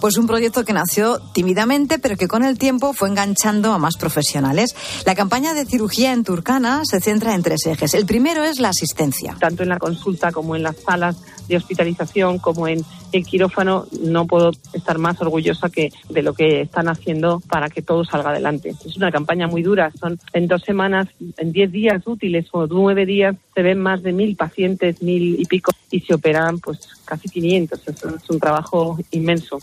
Pues 0.00 0.16
un 0.16 0.26
proyecto 0.26 0.64
que 0.64 0.72
nació 0.72 1.18
tímidamente, 1.34 1.98
pero 1.98 2.16
que 2.16 2.26
con 2.26 2.42
el 2.42 2.56
tiempo 2.58 2.94
fue 2.94 3.10
enganchando 3.10 3.72
a 3.72 3.78
más 3.78 3.96
profesionales. 3.98 4.74
La 5.04 5.14
campaña 5.14 5.52
de 5.52 5.66
cirugía 5.66 6.12
en 6.12 6.24
Turcana 6.24 6.82
se 6.84 7.00
centra 7.00 7.34
en 7.34 7.42
tres 7.42 7.66
ejes. 7.66 7.92
El 7.92 8.06
primero 8.06 8.42
es 8.42 8.60
la 8.60 8.70
asistencia. 8.70 9.36
Tanto 9.38 9.62
en 9.62 9.68
la 9.68 9.78
consulta 9.78 10.32
como 10.32 10.56
en 10.56 10.62
las 10.62 10.76
salas 10.76 11.18
de 11.48 11.56
hospitalización 11.58 12.38
como 12.38 12.66
en 12.66 12.82
el 13.12 13.26
quirófano, 13.26 13.86
no 14.00 14.26
puedo 14.26 14.52
estar 14.72 14.96
más 14.96 15.20
orgullosa 15.20 15.68
que 15.68 15.90
de 16.08 16.22
lo 16.22 16.32
que 16.32 16.62
están 16.62 16.88
haciendo 16.88 17.40
para 17.40 17.68
que 17.68 17.82
todo 17.82 18.04
salga 18.04 18.30
adelante. 18.30 18.74
Es 18.86 18.96
una 18.96 19.12
campaña 19.12 19.48
muy 19.48 19.62
dura, 19.62 19.92
son 20.00 20.18
en 20.32 20.46
dos 20.46 20.62
semanas, 20.62 21.08
en 21.36 21.52
diez 21.52 21.70
días 21.70 22.06
útiles 22.06 22.46
o 22.52 22.66
nueve 22.66 23.04
días, 23.04 23.36
se 23.54 23.62
ven 23.62 23.80
más 23.80 24.02
de 24.02 24.12
mil 24.12 24.34
pacientes, 24.36 25.02
mil 25.02 25.38
y 25.38 25.44
pico, 25.44 25.72
y 25.90 26.00
se 26.00 26.14
operan 26.14 26.58
pues 26.60 26.78
casi 27.04 27.28
500. 27.28 27.88
es 27.88 28.30
un 28.30 28.40
trabajo 28.40 28.98
inmenso. 29.10 29.58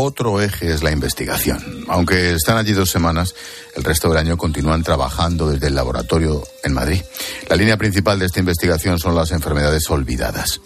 Otro 0.00 0.40
eje 0.40 0.72
es 0.72 0.84
la 0.84 0.92
investigación. 0.92 1.84
Aunque 1.88 2.30
están 2.30 2.56
allí 2.56 2.72
dos 2.72 2.88
semanas, 2.88 3.34
el 3.74 3.82
resto 3.82 4.08
del 4.08 4.18
año 4.18 4.36
continúan 4.36 4.84
trabajando 4.84 5.50
desde 5.50 5.66
el 5.66 5.74
laboratorio 5.74 6.40
en 6.62 6.72
Madrid. 6.72 7.02
La 7.48 7.56
línea 7.56 7.76
principal 7.76 8.16
de 8.16 8.26
esta 8.26 8.38
investigación 8.38 9.00
son 9.00 9.16
las 9.16 9.32
enfermedades 9.32 9.90
olvidadas. 9.90 10.60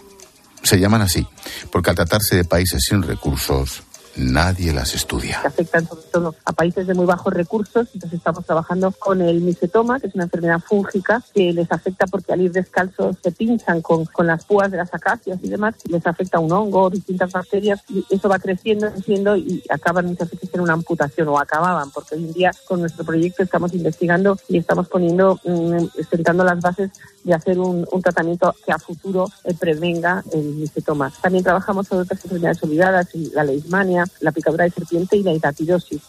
Se 0.63 0.79
llaman 0.79 1.01
así 1.01 1.27
porque 1.71 1.89
al 1.89 1.97
tratarse 1.97 2.37
de 2.37 2.45
países 2.45 2.85
sin 2.87 3.03
recursos, 3.03 3.83
nadie 4.17 4.73
las 4.73 4.95
estudia. 4.95 5.41
Afectan 5.45 5.87
sobre 5.87 6.03
todo 6.05 6.35
a 6.45 6.53
países 6.53 6.87
de 6.87 6.95
muy 6.95 7.07
bajos 7.07 7.33
recursos. 7.33 7.89
Entonces 7.95 8.19
estamos 8.19 8.45
trabajando 8.45 8.93
con 8.93 9.21
el 9.21 9.41
misetoma, 9.41 10.01
que 10.01 10.09
es 10.09 10.15
una 10.15 10.25
enfermedad 10.25 10.61
fúngica 10.61 11.23
que 11.35 11.53
les 11.53 11.71
afecta 11.71 12.07
porque 12.07 12.33
al 12.33 12.41
ir 12.41 12.53
descalzos 12.53 13.17
se 13.23 13.33
pinchan 13.33 13.83
con, 13.83 14.05
con 14.07 14.27
las 14.27 14.45
púas 14.45 14.71
de 14.71 14.77
las 14.77 14.93
acacias 14.95 15.39
y 15.43 15.49
demás. 15.49 15.75
Les 15.89 16.07
afecta 16.07 16.39
un 16.39 16.53
hongo, 16.53 16.91
distintas 16.91 17.33
bacterias 17.33 17.83
y 17.89 18.05
eso 18.11 18.29
va 18.29 18.39
creciendo, 18.39 18.91
creciendo 18.93 19.37
y 19.37 19.63
acaban 19.69 20.07
muchas 20.07 20.31
veces 20.31 20.51
en 20.53 20.61
una 20.61 20.75
amputación 20.75 21.29
o 21.29 21.39
acababan 21.39 21.91
porque 21.91 22.15
hoy 22.15 22.25
en 22.25 22.33
día 22.33 22.51
con 22.67 22.81
nuestro 22.81 23.05
proyecto 23.05 23.43
estamos 23.43 23.73
investigando 23.75 24.39
y 24.49 24.59
estamos 24.59 24.89
poniendo, 24.89 25.41
mm, 25.45 25.87
sentando 26.11 26.45
las 26.45 26.61
bases 26.61 26.91
de 27.25 27.35
hacer 27.35 27.59
un, 27.59 27.87
un 27.91 28.03
tratamiento 28.03 28.55
que 28.65 28.73
a 28.73 28.79
futuro 28.79 29.29
eh, 29.45 29.55
prevenga 29.59 30.25
el 30.33 30.43
misetoma. 30.43 31.13
También 31.21 31.45
trabajamos 31.45 31.87
sobre 31.87 32.03
otras 32.03 32.25
enfermedades 32.25 32.63
olvidadas, 32.63 33.09
la 33.33 33.45
leishmania, 33.45 34.05
la 34.21 34.33
picadura 34.33 34.65
de 34.65 34.71
serpiente 34.71 35.17
y 35.17 35.23
la 35.23 35.33
hidatidosis. 35.33 36.03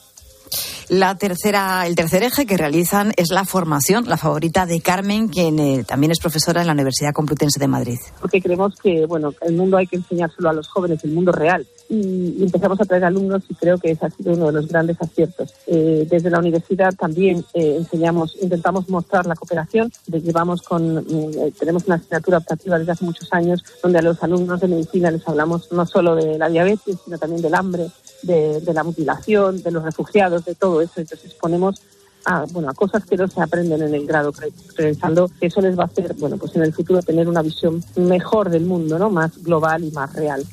La 0.89 1.15
tercera, 1.15 1.88
el 1.88 1.95
tercer 1.95 2.24
eje 2.24 2.45
que 2.45 2.57
realizan 2.57 3.13
es 3.17 3.29
la 3.31 3.45
formación, 3.45 4.05
la 4.07 4.17
favorita 4.17 4.65
de 4.65 4.81
Carmen, 4.81 5.27
quien 5.27 5.60
eh, 5.60 5.83
también 5.83 6.12
es 6.12 6.19
profesora 6.19 6.62
en 6.62 6.67
la 6.67 6.74
Universidad 6.74 7.13
Complutense 7.13 7.60
de 7.60 7.67
Madrid. 7.67 7.98
Porque 8.19 8.41
creemos 8.41 8.75
que 8.75 9.05
bueno, 9.05 9.33
el 9.41 9.55
mundo 9.55 9.77
hay 9.77 9.88
que 9.88 9.95
enseñárselo 9.95 10.50
a 10.50 10.53
los 10.53 10.67
jóvenes, 10.67 11.03
el 11.03 11.12
mundo 11.12 11.31
real. 11.31 11.65
Y, 11.89 12.43
empezamos 12.43 12.79
a 12.81 12.86
traer 12.86 13.05
alumnos 13.05 13.43
y 13.50 13.55
creo 13.55 13.77
que 13.77 13.91
ese 13.91 14.05
ha 14.05 14.10
sido 14.10 14.33
uno 14.33 14.48
de 14.48 14.53
los 14.53 14.67
grandes 14.67 15.01
aciertos. 15.01 15.53
Eh, 15.67 16.07
desde 16.10 16.29
la 16.29 16.39
universidad 16.39 16.93
también 16.93 17.43
eh, 17.53 17.75
enseñamos, 17.77 18.38
intentamos 18.41 18.89
mostrar 18.89 19.25
la 19.25 19.36
cooperación. 19.36 19.91
Llevamos 20.07 20.62
con, 20.62 20.95
mm, 20.95 21.51
tenemos 21.60 21.86
una 21.86 21.95
asignatura 21.95 22.38
optativa 22.39 22.79
desde 22.79 22.91
hace 22.91 23.05
muchos 23.05 23.31
años 23.31 23.63
donde 23.81 24.00
a 24.00 24.01
los 24.01 24.22
alumnos 24.24 24.60
de 24.60 24.67
medicina 24.67 25.12
les 25.12 25.27
hablamos 25.27 25.72
no 25.72 25.86
solo 25.86 26.15
de 26.15 26.38
la 26.38 26.50
diabetes, 26.50 26.98
sino 27.03 27.17
también 27.17 27.41
del 27.41 27.55
hambre, 27.55 27.88
de, 28.24 28.60
de 28.62 28.74
la 28.74 28.84
mutilación, 28.84 29.62
de 29.62 29.72
los 29.72 29.84
refugiados, 29.84 30.46
de 30.46 30.56
todo 30.56 30.82
eso. 30.82 30.94
Entonces 30.98 31.34
ponemos 31.36 31.82
a, 32.25 32.46
bueno, 32.51 32.70
a 32.70 32.74
cosas 32.74 33.06
que 33.06 33.18
no 33.18 33.27
se 33.27 33.42
aprenden 33.42 33.82
en 33.82 33.94
el 33.94 34.06
grado, 34.08 34.34
pensando 34.75 35.30
que 35.39 35.48
eso 35.48 35.62
les 35.62 35.77
va 35.77 35.84
a 35.84 35.88
hacer, 35.88 36.13
bueno, 36.15 36.38
pues 36.38 36.56
en 36.56 36.63
el 36.63 36.74
futuro 36.74 37.01
tener 37.01 37.27
una 37.27 37.42
visión 37.42 37.84
mejor 37.96 38.50
del 38.50 38.65
mundo, 38.65 38.98
¿no? 38.98 39.10
Más 39.10 39.44
global 39.44 39.84
y 39.84 39.92
más 39.92 40.13
real. 40.13 40.46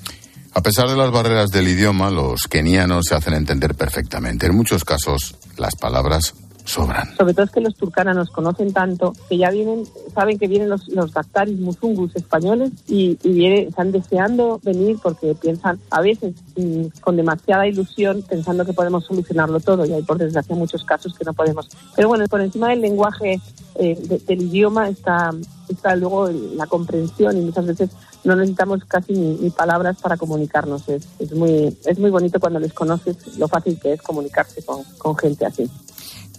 A 0.52 0.62
pesar 0.62 0.88
de 0.88 0.96
las 0.96 1.12
barreras 1.12 1.50
del 1.50 1.68
idioma, 1.68 2.10
los 2.10 2.42
kenianos 2.42 3.04
se 3.08 3.14
hacen 3.14 3.34
entender 3.34 3.76
perfectamente. 3.76 4.46
En 4.46 4.56
muchos 4.56 4.84
casos, 4.84 5.36
las 5.56 5.76
palabras 5.76 6.34
sobran. 6.64 7.16
Sobre 7.16 7.34
todo 7.34 7.44
es 7.44 7.50
que 7.50 7.60
los 7.60 7.74
turcanas 7.76 8.16
nos 8.16 8.30
conocen 8.30 8.72
tanto 8.72 9.12
que 9.28 9.38
ya 9.38 9.50
vienen, 9.50 9.84
saben 10.14 10.38
que 10.38 10.48
vienen 10.48 10.68
los, 10.68 10.88
los 10.88 11.12
Musungus 11.58 12.14
españoles 12.16 12.72
y, 12.88 13.18
están 13.40 13.92
deseando 13.92 14.60
venir 14.62 14.98
porque 15.02 15.34
piensan 15.34 15.78
a 15.90 16.00
veces 16.00 16.34
mm, 16.56 16.86
con 17.00 17.16
demasiada 17.16 17.66
ilusión 17.66 18.22
pensando 18.28 18.64
que 18.64 18.72
podemos 18.72 19.04
solucionarlo 19.04 19.60
todo 19.60 19.86
y 19.86 19.92
hay 19.92 20.02
por 20.02 20.18
desgracia 20.18 20.54
muchos 20.54 20.84
casos 20.84 21.14
que 21.16 21.24
no 21.24 21.32
podemos. 21.32 21.68
Pero 21.96 22.08
bueno, 22.08 22.26
por 22.28 22.40
encima 22.40 22.68
del 22.68 22.80
lenguaje 22.80 23.40
eh, 23.76 24.20
del 24.26 24.42
idioma 24.42 24.88
está, 24.88 25.30
está 25.68 25.96
luego 25.96 26.28
la 26.28 26.66
comprensión 26.66 27.36
y 27.36 27.40
muchas 27.40 27.66
veces 27.66 27.90
no 28.24 28.36
necesitamos 28.36 28.84
casi 28.84 29.12
ni, 29.12 29.50
palabras 29.50 29.96
para 30.00 30.16
comunicarnos. 30.16 30.88
Es, 30.88 31.06
es, 31.18 31.32
muy, 31.32 31.76
es 31.84 31.98
muy 31.98 32.10
bonito 32.10 32.38
cuando 32.38 32.60
les 32.60 32.72
conoces 32.72 33.38
lo 33.38 33.48
fácil 33.48 33.78
que 33.80 33.94
es 33.94 34.02
comunicarse 34.02 34.62
con, 34.62 34.82
con 34.98 35.16
gente 35.16 35.46
así. 35.46 35.68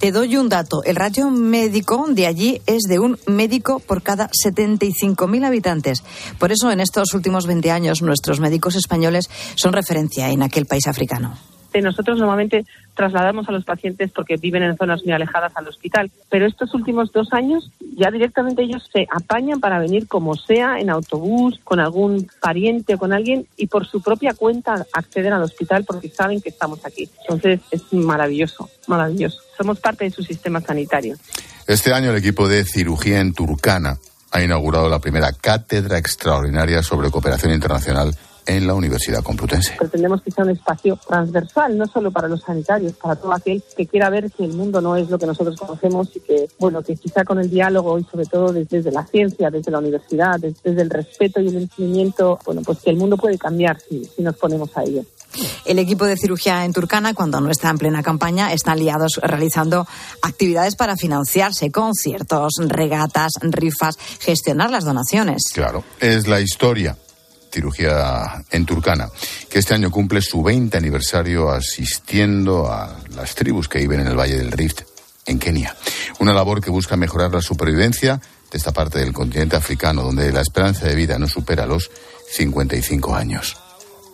Te 0.01 0.12
doy 0.12 0.36
un 0.36 0.50
dato. 0.50 0.84
El 0.84 0.96
ratio 0.96 1.29
médico 1.29 2.08
de 2.10 2.25
allí 2.25 2.60
es 2.65 2.86
de 2.89 2.98
un 2.98 3.20
médico 3.27 3.79
por 3.79 4.01
cada 4.01 4.31
75.000 4.31 5.46
habitantes. 5.46 6.03
Por 6.39 6.51
eso, 6.51 6.72
en 6.72 6.79
estos 6.79 7.13
últimos 7.13 7.46
20 7.46 7.70
años, 7.70 8.01
nuestros 8.01 8.39
médicos 8.39 8.75
españoles 8.75 9.29
son 9.53 9.74
referencia 9.74 10.31
en 10.31 10.41
aquel 10.41 10.65
país 10.65 10.88
africano. 10.88 11.38
Nosotros 11.79 12.17
normalmente 12.17 12.65
trasladamos 12.95 13.47
a 13.47 13.51
los 13.51 13.63
pacientes 13.63 14.11
porque 14.11 14.35
viven 14.35 14.63
en 14.63 14.75
zonas 14.75 15.03
muy 15.05 15.13
alejadas 15.13 15.53
al 15.55 15.67
hospital, 15.67 16.11
pero 16.29 16.45
estos 16.45 16.73
últimos 16.73 17.11
dos 17.11 17.31
años 17.31 17.71
ya 17.95 18.11
directamente 18.11 18.63
ellos 18.63 18.89
se 18.91 19.07
apañan 19.09 19.59
para 19.59 19.79
venir 19.79 20.07
como 20.07 20.35
sea, 20.35 20.79
en 20.79 20.89
autobús, 20.89 21.59
con 21.63 21.79
algún 21.79 22.27
pariente 22.41 22.95
o 22.95 22.97
con 22.97 23.13
alguien 23.13 23.47
y 23.55 23.67
por 23.67 23.85
su 23.85 24.01
propia 24.01 24.33
cuenta 24.33 24.85
acceden 24.91 25.33
al 25.33 25.43
hospital 25.43 25.85
porque 25.85 26.09
saben 26.09 26.41
que 26.41 26.49
estamos 26.49 26.85
aquí. 26.85 27.09
Entonces 27.21 27.61
es 27.71 27.93
maravilloso, 27.93 28.69
maravilloso. 28.87 29.39
Somos 29.57 29.79
parte 29.79 30.05
de 30.05 30.11
su 30.11 30.23
sistema 30.23 30.59
sanitario. 30.59 31.15
Este 31.67 31.93
año 31.93 32.09
el 32.09 32.17
equipo 32.17 32.47
de 32.47 32.65
cirugía 32.65 33.21
en 33.21 33.33
Turcana 33.33 33.97
ha 34.31 34.41
inaugurado 34.41 34.89
la 34.89 34.99
primera 34.99 35.31
cátedra 35.33 35.97
extraordinaria 35.97 36.81
sobre 36.81 37.11
cooperación 37.11 37.53
internacional 37.53 38.15
en 38.45 38.67
la 38.67 38.74
Universidad 38.74 39.24
Complutense. 39.24 39.75
Pretendemos 39.77 40.21
que 40.21 40.31
sea 40.31 40.43
un 40.43 40.51
espacio 40.51 40.98
transversal, 41.07 41.77
no 41.77 41.86
solo 41.88 42.12
para 42.12 42.27
los 42.27 42.41
sanitarios, 42.41 42.93
para 42.93 43.15
todo 43.15 43.33
aquel 43.33 43.63
que 43.75 43.88
quiera 43.88 44.10
ver 44.10 44.31
que 44.31 44.45
el 44.45 44.53
mundo 44.53 44.81
no 44.81 44.95
es 44.95 45.10
lo 45.10 45.19
que 45.19 45.25
nosotros 45.25 45.57
conocemos 45.60 46.10
y 46.15 46.19
que, 46.19 46.48
bueno, 46.60 46.81
que 46.81 46.95
quizá 46.95 47.24
con 47.24 47.39
el 47.39 47.50
diálogo 47.50 48.00
y 48.00 48.03
sobre 48.03 48.25
todo 48.25 48.51
desde, 48.51 48.91
la 48.91 49.05
ciencia, 49.05 49.50
desde 49.50 49.71
la 49.71 49.79
universidad, 49.79 50.39
desde, 50.39 50.81
el 50.81 50.89
respeto 50.89 51.41
y 51.41 51.48
el 51.48 51.57
entendimiento, 51.57 52.39
bueno, 52.45 52.62
pues 52.62 52.79
que 52.79 52.89
el 52.89 52.98
mundo 52.98 53.17
puede 53.17 53.38
cambiar 53.38 53.79
si, 53.79 54.05
si 54.05 54.21
nos 54.21 54.36
ponemos 54.38 54.75
a 54.75 54.83
ello. 54.83 55.03
El 55.65 55.79
equipo 55.79 56.05
de 56.05 56.17
cirugía 56.17 56.65
en 56.65 56.74
Turcana, 56.74 57.13
cuando 57.13 57.39
no 57.39 57.50
está 57.50 57.69
en 57.69 57.77
plena 57.77 58.03
campaña, 58.03 58.51
están 58.51 58.79
liados 58.79 59.19
realizando 59.24 59.88
actividades 60.21 60.75
para 60.75 60.98
financiarse, 60.98 61.71
conciertos, 61.71 62.55
regatas, 62.60 63.31
rifas, 63.41 63.95
gestionar 64.19 64.71
las 64.71 64.83
donaciones. 64.83 65.43
Claro, 65.53 65.83
es 66.00 66.27
la 66.27 66.41
historia 66.41 66.98
cirugía 67.51 68.43
en 68.50 68.65
Turcana, 68.65 69.10
que 69.50 69.60
este 69.60 69.74
año 69.74 69.91
cumple 69.91 70.22
su 70.22 70.41
20 70.41 70.77
aniversario 70.77 71.50
asistiendo 71.50 72.72
a 72.72 72.98
las 73.15 73.36
tribus 73.36 73.67
que 73.67 73.79
viven 73.79 74.01
en 74.01 74.08
el 74.08 74.17
Valle 74.17 74.38
del 74.38 74.51
Rift, 74.51 74.81
en 75.25 75.39
Kenia. 75.39 75.75
Una 76.20 76.34
labor 76.34 76.62
que 76.62 76.70
busca 76.70 76.96
mejorar 76.96 77.31
la 77.31 77.41
supervivencia 77.41 78.20
de 78.51 78.58
esta 78.58 78.72
parte 78.72 79.00
del 79.00 79.13
continente 79.13 79.55
africano, 79.55 80.03
donde 80.03 80.31
la 80.31 80.41
esperanza 80.41 80.86
de 80.86 80.96
vida 80.96 81.17
no 81.17 81.27
supera 81.27 81.65
los 81.65 81.89
55 82.31 83.15
años. 83.15 83.58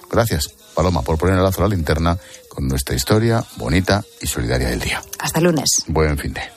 Gracias, 0.09 0.49
Paloma, 0.75 1.01
por 1.01 1.17
poner 1.17 1.35
el 1.35 1.43
lazo 1.43 1.63
a 1.63 1.67
la 1.67 1.75
linterna 1.75 2.17
con 2.49 2.67
nuestra 2.67 2.95
historia 2.95 3.43
bonita 3.57 4.03
y 4.21 4.27
solidaria 4.27 4.69
del 4.69 4.79
día. 4.79 5.01
Hasta 5.19 5.39
lunes. 5.39 5.83
Buen 5.87 6.17
fin 6.17 6.33
de. 6.33 6.56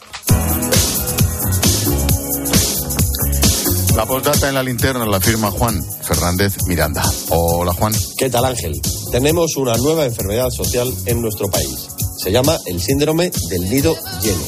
La 4.00 4.06
postdata 4.06 4.48
en 4.48 4.54
la 4.54 4.62
linterna 4.62 5.04
la 5.04 5.20
firma 5.20 5.50
Juan 5.50 5.78
Fernández 6.00 6.56
Miranda. 6.66 7.02
Hola 7.28 7.74
Juan. 7.74 7.92
¿Qué 8.16 8.30
tal 8.30 8.46
Ángel? 8.46 8.80
Tenemos 9.12 9.56
una 9.56 9.76
nueva 9.76 10.06
enfermedad 10.06 10.48
social 10.48 10.90
en 11.04 11.20
nuestro 11.20 11.50
país. 11.50 11.88
Se 12.16 12.32
llama 12.32 12.56
el 12.64 12.80
síndrome 12.80 13.30
del 13.50 13.68
nido 13.68 13.94
lleno. 14.22 14.40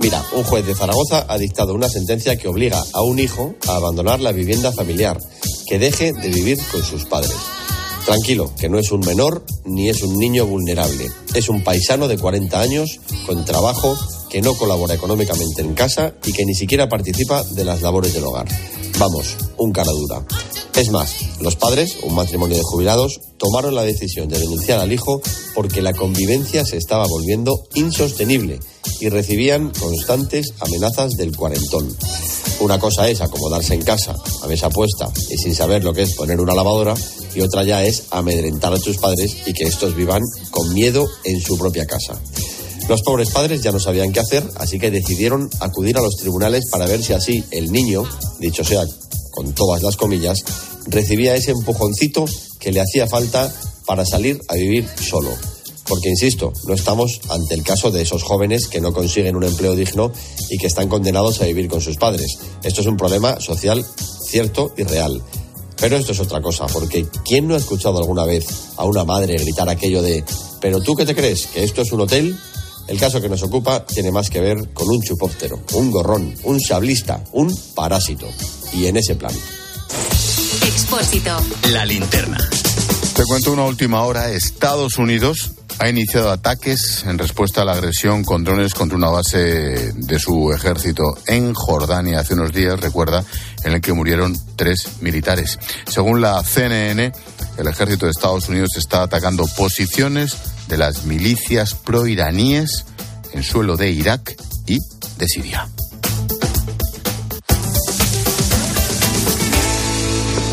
Mira, 0.00 0.24
un 0.32 0.42
juez 0.42 0.64
de 0.64 0.74
Zaragoza 0.74 1.26
ha 1.28 1.36
dictado 1.36 1.74
una 1.74 1.90
sentencia 1.90 2.36
que 2.36 2.48
obliga 2.48 2.82
a 2.94 3.02
un 3.02 3.18
hijo 3.18 3.54
a 3.68 3.76
abandonar 3.76 4.20
la 4.20 4.32
vivienda 4.32 4.72
familiar, 4.72 5.20
que 5.66 5.78
deje 5.78 6.14
de 6.14 6.28
vivir 6.30 6.56
con 6.72 6.82
sus 6.82 7.04
padres. 7.04 7.36
Tranquilo, 8.06 8.50
que 8.58 8.70
no 8.70 8.78
es 8.78 8.90
un 8.90 9.00
menor 9.00 9.44
ni 9.66 9.90
es 9.90 10.02
un 10.02 10.16
niño 10.16 10.46
vulnerable. 10.46 11.10
Es 11.34 11.50
un 11.50 11.62
paisano 11.62 12.08
de 12.08 12.16
40 12.16 12.58
años, 12.58 13.00
con 13.26 13.44
trabajo, 13.44 13.98
que 14.28 14.42
no 14.42 14.54
colabora 14.54 14.94
económicamente 14.94 15.62
en 15.62 15.74
casa 15.74 16.14
y 16.24 16.32
que 16.32 16.44
ni 16.44 16.54
siquiera 16.54 16.88
participa 16.88 17.42
de 17.42 17.64
las 17.64 17.82
labores 17.82 18.12
del 18.12 18.24
hogar. 18.24 18.46
Vamos, 18.98 19.36
un 19.56 19.72
cara 19.72 19.92
dura. 19.92 20.24
Es 20.74 20.90
más, 20.90 21.14
los 21.40 21.56
padres, 21.56 21.98
un 22.02 22.14
matrimonio 22.14 22.56
de 22.56 22.62
jubilados, 22.62 23.20
tomaron 23.36 23.74
la 23.74 23.82
decisión 23.82 24.28
de 24.28 24.38
denunciar 24.38 24.80
al 24.80 24.92
hijo 24.92 25.20
porque 25.54 25.82
la 25.82 25.92
convivencia 25.92 26.64
se 26.64 26.76
estaba 26.76 27.06
volviendo 27.08 27.64
insostenible 27.74 28.60
y 29.00 29.08
recibían 29.08 29.70
constantes 29.70 30.52
amenazas 30.60 31.12
del 31.12 31.36
cuarentón. 31.36 31.96
Una 32.60 32.80
cosa 32.80 33.08
es 33.08 33.20
acomodarse 33.20 33.74
en 33.74 33.82
casa, 33.82 34.16
a 34.42 34.46
mesa 34.48 34.68
puesta 34.68 35.08
y 35.30 35.36
sin 35.36 35.54
saber 35.54 35.84
lo 35.84 35.92
que 35.92 36.02
es 36.02 36.14
poner 36.14 36.40
una 36.40 36.54
lavadora, 36.54 36.94
y 37.34 37.40
otra 37.40 37.62
ya 37.62 37.84
es 37.84 38.04
amedrentar 38.10 38.72
a 38.72 38.80
tus 38.80 38.98
padres 38.98 39.36
y 39.46 39.52
que 39.52 39.64
estos 39.64 39.94
vivan 39.94 40.22
con 40.50 40.74
miedo 40.74 41.06
en 41.24 41.40
su 41.40 41.56
propia 41.56 41.86
casa. 41.86 42.20
Los 42.88 43.02
pobres 43.02 43.30
padres 43.30 43.62
ya 43.62 43.70
no 43.70 43.78
sabían 43.78 44.12
qué 44.12 44.20
hacer, 44.20 44.42
así 44.56 44.78
que 44.78 44.90
decidieron 44.90 45.50
acudir 45.60 45.98
a 45.98 46.00
los 46.00 46.16
tribunales 46.16 46.70
para 46.70 46.86
ver 46.86 47.02
si 47.02 47.12
así 47.12 47.44
el 47.50 47.70
niño, 47.70 48.02
dicho 48.40 48.64
sea 48.64 48.82
con 49.30 49.52
todas 49.52 49.82
las 49.82 49.96
comillas, 49.96 50.38
recibía 50.86 51.36
ese 51.36 51.50
empujoncito 51.50 52.24
que 52.58 52.72
le 52.72 52.80
hacía 52.80 53.06
falta 53.06 53.54
para 53.84 54.06
salir 54.06 54.40
a 54.48 54.54
vivir 54.54 54.88
solo. 55.06 55.30
Porque, 55.86 56.08
insisto, 56.08 56.52
no 56.66 56.72
estamos 56.72 57.20
ante 57.28 57.54
el 57.54 57.62
caso 57.62 57.90
de 57.90 58.02
esos 58.02 58.22
jóvenes 58.22 58.68
que 58.68 58.80
no 58.80 58.94
consiguen 58.94 59.36
un 59.36 59.44
empleo 59.44 59.76
digno 59.76 60.10
y 60.48 60.56
que 60.56 60.66
están 60.66 60.88
condenados 60.88 61.42
a 61.42 61.44
vivir 61.44 61.68
con 61.68 61.82
sus 61.82 61.96
padres. 61.96 62.38
Esto 62.62 62.80
es 62.80 62.86
un 62.86 62.96
problema 62.96 63.38
social 63.38 63.84
cierto 64.26 64.72
y 64.78 64.84
real. 64.84 65.22
Pero 65.76 65.96
esto 65.96 66.12
es 66.12 66.20
otra 66.20 66.40
cosa, 66.40 66.66
porque 66.66 67.06
¿quién 67.24 67.48
no 67.48 67.54
ha 67.54 67.58
escuchado 67.58 67.98
alguna 67.98 68.24
vez 68.24 68.46
a 68.76 68.84
una 68.84 69.04
madre 69.04 69.36
gritar 69.36 69.68
aquello 69.68 70.02
de 70.02 70.24
¿pero 70.60 70.80
tú 70.80 70.94
qué 70.94 71.06
te 71.06 71.14
crees? 71.14 71.46
¿Que 71.46 71.64
esto 71.64 71.82
es 71.82 71.92
un 71.92 72.00
hotel? 72.00 72.36
El 72.88 72.98
caso 72.98 73.20
que 73.20 73.28
nos 73.28 73.42
ocupa 73.42 73.84
tiene 73.84 74.10
más 74.10 74.30
que 74.30 74.40
ver 74.40 74.56
con 74.72 74.88
un 74.88 75.02
chupóptero, 75.02 75.60
un 75.74 75.90
gorrón, 75.90 76.34
un 76.44 76.58
sablista, 76.58 77.22
un 77.32 77.54
parásito. 77.74 78.26
Y 78.72 78.86
en 78.86 78.96
ese 78.96 79.14
plan. 79.14 79.34
Expósito. 80.66 81.36
La 81.70 81.84
linterna. 81.84 82.38
Te 83.14 83.24
cuento 83.24 83.52
una 83.52 83.64
última 83.64 84.02
hora. 84.04 84.32
Estados 84.32 84.96
Unidos 84.96 85.52
ha 85.80 85.88
iniciado 85.88 86.30
ataques 86.30 87.04
en 87.06 87.18
respuesta 87.18 87.62
a 87.62 87.64
la 87.64 87.72
agresión 87.72 88.24
con 88.24 88.42
drones 88.42 88.74
contra 88.74 88.96
una 88.96 89.10
base 89.10 89.92
de 89.94 90.18
su 90.18 90.52
ejército 90.52 91.02
en 91.26 91.54
Jordania 91.54 92.20
hace 92.20 92.34
unos 92.34 92.52
días, 92.52 92.80
recuerda, 92.80 93.24
en 93.64 93.74
el 93.74 93.80
que 93.80 93.92
murieron 93.92 94.36
tres 94.56 95.00
militares. 95.00 95.58
Según 95.86 96.20
la 96.20 96.42
CNN, 96.42 97.12
el 97.58 97.66
ejército 97.66 98.06
de 98.06 98.10
Estados 98.10 98.48
Unidos 98.48 98.70
está 98.76 99.02
atacando 99.02 99.46
posiciones 99.56 100.36
de 100.66 100.78
las 100.78 101.04
milicias 101.04 101.74
proiraníes 101.74 102.84
en 103.32 103.42
suelo 103.42 103.76
de 103.76 103.90
Irak 103.90 104.36
y 104.66 104.78
de 105.18 105.28
Siria. 105.28 105.68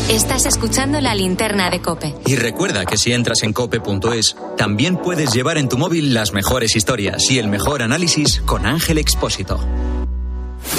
Estás 0.08 0.46
escuchando 0.46 1.00
la 1.00 1.16
linterna 1.16 1.68
de 1.68 1.82
Cope. 1.82 2.14
Y 2.26 2.36
recuerda 2.36 2.86
que 2.86 2.96
si 2.96 3.12
entras 3.12 3.42
en 3.42 3.52
cope.es, 3.52 4.36
también 4.56 4.96
puedes 4.96 5.32
llevar 5.32 5.58
en 5.58 5.68
tu 5.68 5.78
móvil 5.78 6.14
las 6.14 6.32
mejores 6.32 6.76
historias 6.76 7.28
y 7.28 7.40
el 7.40 7.48
mejor 7.48 7.82
análisis 7.82 8.40
con 8.42 8.66
Ángel 8.66 8.98
Expósito. 8.98 9.58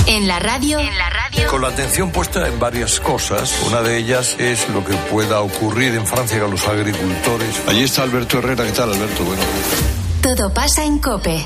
En 0.05 0.29
la 0.29 0.39
radio. 0.39 0.79
En 0.79 0.97
la 0.97 1.09
radio. 1.09 1.45
Con 1.49 1.61
la 1.61 1.67
atención 1.67 2.11
puesta 2.11 2.47
en 2.47 2.57
varias 2.57 3.01
cosas. 3.01 3.53
Una 3.67 3.81
de 3.81 3.97
ellas 3.97 4.37
es 4.39 4.69
lo 4.69 4.85
que 4.85 4.93
pueda 5.11 5.41
ocurrir 5.41 5.93
en 5.95 6.07
Francia 6.07 6.39
con 6.39 6.51
los 6.51 6.65
agricultores. 6.65 7.61
Allí 7.67 7.83
está 7.83 8.03
Alberto 8.03 8.39
Herrera. 8.39 8.65
¿Qué 8.65 8.71
tal, 8.71 8.93
Alberto? 8.93 9.25
Bueno. 9.25 9.41
Todo 10.21 10.53
pasa 10.53 10.85
en 10.85 10.99
Cope. 10.99 11.45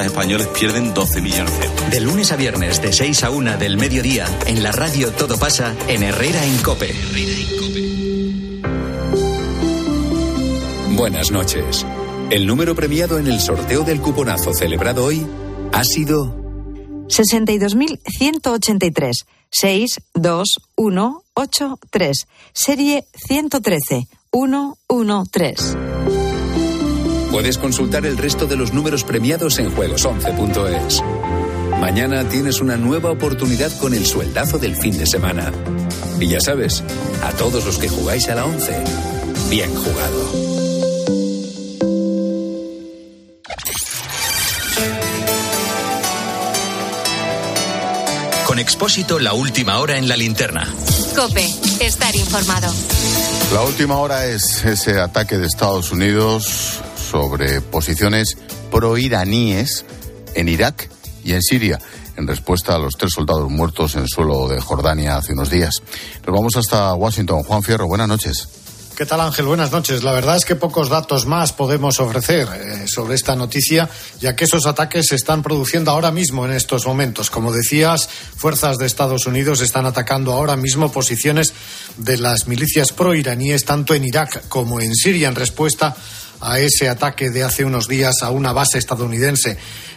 españoles 0.00 0.46
pierden 0.48 0.92
12 0.94 1.20
millones 1.20 1.60
de 1.60 1.66
euros. 1.66 1.90
De 1.90 2.00
lunes 2.00 2.32
a 2.32 2.36
viernes, 2.36 2.80
de 2.80 2.90
6 2.92 3.24
a 3.24 3.30
1 3.30 3.58
del 3.58 3.76
mediodía, 3.76 4.24
en 4.46 4.62
la 4.62 4.72
radio 4.72 5.10
Todo 5.12 5.38
pasa 5.38 5.74
en 5.88 6.02
Herrera 6.02 6.42
en 6.44 6.56
Cope. 6.58 6.94
Buenas 10.90 11.30
noches. 11.30 11.84
El 12.30 12.46
número 12.46 12.74
premiado 12.74 13.18
en 13.18 13.26
el 13.26 13.40
sorteo 13.40 13.84
del 13.84 14.00
cuponazo 14.00 14.54
celebrado 14.54 15.04
hoy 15.04 15.26
ha 15.72 15.84
sido 15.84 16.34
62.183. 17.08 19.12
62183. 19.50 22.26
Serie 22.52 23.06
113. 23.14 24.08
113. 24.32 26.11
Puedes 27.32 27.56
consultar 27.56 28.04
el 28.04 28.18
resto 28.18 28.46
de 28.46 28.56
los 28.56 28.74
números 28.74 29.04
premiados 29.04 29.58
en 29.58 29.74
juegos11.es. 29.74 31.02
Mañana 31.80 32.28
tienes 32.28 32.60
una 32.60 32.76
nueva 32.76 33.10
oportunidad 33.10 33.72
con 33.78 33.94
el 33.94 34.04
sueldazo 34.04 34.58
del 34.58 34.76
fin 34.76 34.98
de 34.98 35.06
semana. 35.06 35.50
Y 36.20 36.28
ya 36.28 36.42
sabes, 36.42 36.84
a 37.24 37.32
todos 37.32 37.64
los 37.64 37.78
que 37.78 37.88
jugáis 37.88 38.28
a 38.28 38.34
la 38.34 38.44
11, 38.44 38.84
bien 39.48 39.74
jugado. 39.74 40.32
Con 48.46 48.58
Expósito, 48.58 49.18
la 49.18 49.32
última 49.32 49.78
hora 49.78 49.96
en 49.96 50.06
la 50.06 50.18
linterna. 50.18 50.68
Cope. 51.16 51.48
Estar 51.80 52.14
informado. 52.14 52.70
La 53.54 53.62
última 53.62 53.96
hora 53.96 54.26
es 54.26 54.66
ese 54.66 55.00
ataque 55.00 55.38
de 55.38 55.46
Estados 55.46 55.92
Unidos 55.92 56.82
sobre 57.12 57.60
posiciones 57.60 58.38
proiraníes 58.70 59.84
en 60.34 60.48
Irak 60.48 60.88
y 61.22 61.34
en 61.34 61.42
Siria, 61.42 61.78
en 62.16 62.26
respuesta 62.26 62.74
a 62.74 62.78
los 62.78 62.94
tres 62.96 63.12
soldados 63.14 63.50
muertos 63.50 63.96
en 63.96 64.08
suelo 64.08 64.48
de 64.48 64.62
Jordania 64.62 65.16
hace 65.16 65.34
unos 65.34 65.50
días. 65.50 65.82
Nos 66.26 66.34
vamos 66.34 66.56
hasta 66.56 66.94
Washington. 66.94 67.42
Juan 67.42 67.62
Fierro, 67.62 67.86
buenas 67.86 68.08
noches. 68.08 68.48
¿Qué 68.96 69.04
tal 69.04 69.20
Ángel? 69.20 69.44
Buenas 69.44 69.72
noches. 69.72 70.02
La 70.02 70.12
verdad 70.12 70.36
es 70.36 70.46
que 70.46 70.56
pocos 70.56 70.88
datos 70.88 71.26
más 71.26 71.52
podemos 71.52 72.00
ofrecer 72.00 72.48
eh, 72.54 72.88
sobre 72.88 73.14
esta 73.14 73.36
noticia, 73.36 73.90
ya 74.20 74.34
que 74.34 74.44
esos 74.44 74.66
ataques 74.66 75.06
se 75.08 75.16
están 75.16 75.42
produciendo 75.42 75.90
ahora 75.90 76.12
mismo 76.12 76.46
en 76.46 76.52
estos 76.52 76.86
momentos. 76.86 77.28
Como 77.28 77.52
decías, 77.52 78.08
fuerzas 78.36 78.78
de 78.78 78.86
Estados 78.86 79.26
Unidos 79.26 79.60
están 79.60 79.84
atacando 79.84 80.32
ahora 80.32 80.56
mismo 80.56 80.92
posiciones 80.92 81.52
de 81.98 82.16
las 82.16 82.46
milicias 82.46 82.92
proiraníes 82.92 83.66
tanto 83.66 83.94
en 83.94 84.04
Irak 84.04 84.48
como 84.48 84.80
en 84.80 84.94
Siria 84.94 85.28
en 85.28 85.34
respuesta 85.34 85.88
a 85.88 85.96
ese 86.58 86.88
ataque 86.88 87.30
de 87.30 87.44
hace 87.44 87.64
unos 87.64 87.88
días 87.88 88.16
a 88.22 88.30
una 88.30 88.52
base 88.52 88.78
estadounidense 88.78 89.56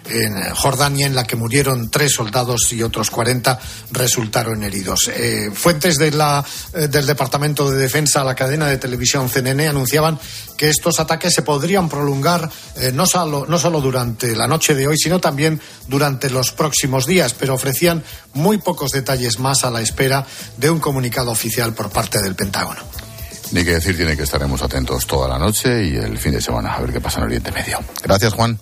en 0.09 0.53
Jordania 0.53 1.07
en 1.07 1.15
la 1.15 1.23
que 1.23 1.35
murieron 1.35 1.89
tres 1.89 2.13
soldados 2.13 2.71
y 2.71 2.83
otros 2.83 3.09
40 3.09 3.59
resultaron 3.91 4.63
heridos. 4.63 5.09
Eh, 5.13 5.49
fuentes 5.53 5.99
eh, 5.99 6.87
del 6.87 7.07
Departamento 7.07 7.69
de 7.69 7.77
Defensa 7.77 8.21
a 8.21 8.23
la 8.23 8.35
cadena 8.35 8.67
de 8.67 8.77
televisión 8.77 9.29
CNN 9.29 9.67
anunciaban 9.67 10.19
que 10.57 10.69
estos 10.69 10.99
ataques 10.99 11.33
se 11.33 11.41
podrían 11.41 11.89
prolongar 11.89 12.49
eh, 12.77 12.91
no, 12.93 13.05
solo, 13.05 13.45
no 13.47 13.57
solo 13.57 13.81
durante 13.81 14.35
la 14.35 14.47
noche 14.47 14.75
de 14.75 14.87
hoy, 14.87 14.97
sino 14.97 15.19
también 15.19 15.59
durante 15.87 16.29
los 16.29 16.51
próximos 16.51 17.05
días, 17.05 17.33
pero 17.33 17.55
ofrecían 17.55 18.03
muy 18.33 18.57
pocos 18.57 18.91
detalles 18.91 19.39
más 19.39 19.63
a 19.63 19.71
la 19.71 19.81
espera 19.81 20.25
de 20.57 20.69
un 20.69 20.79
comunicado 20.79 21.31
oficial 21.31 21.73
por 21.73 21.89
parte 21.89 22.21
del 22.21 22.35
Pentágono. 22.35 23.04
Ni 23.51 23.63
que 23.63 23.71
decir 23.71 23.95
tiene 23.95 24.17
que 24.17 24.23
estaremos 24.23 24.61
atentos 24.61 25.05
toda 25.05 25.27
la 25.27 25.37
noche 25.37 25.85
y 25.85 25.95
el 25.95 26.17
fin 26.17 26.33
de 26.33 26.41
semana 26.41 26.73
a 26.73 26.81
ver 26.81 26.91
qué 26.91 26.99
pasa 26.99 27.19
en 27.19 27.25
Oriente 27.25 27.51
Medio. 27.51 27.79
Gracias, 28.03 28.33
Juan. 28.33 28.59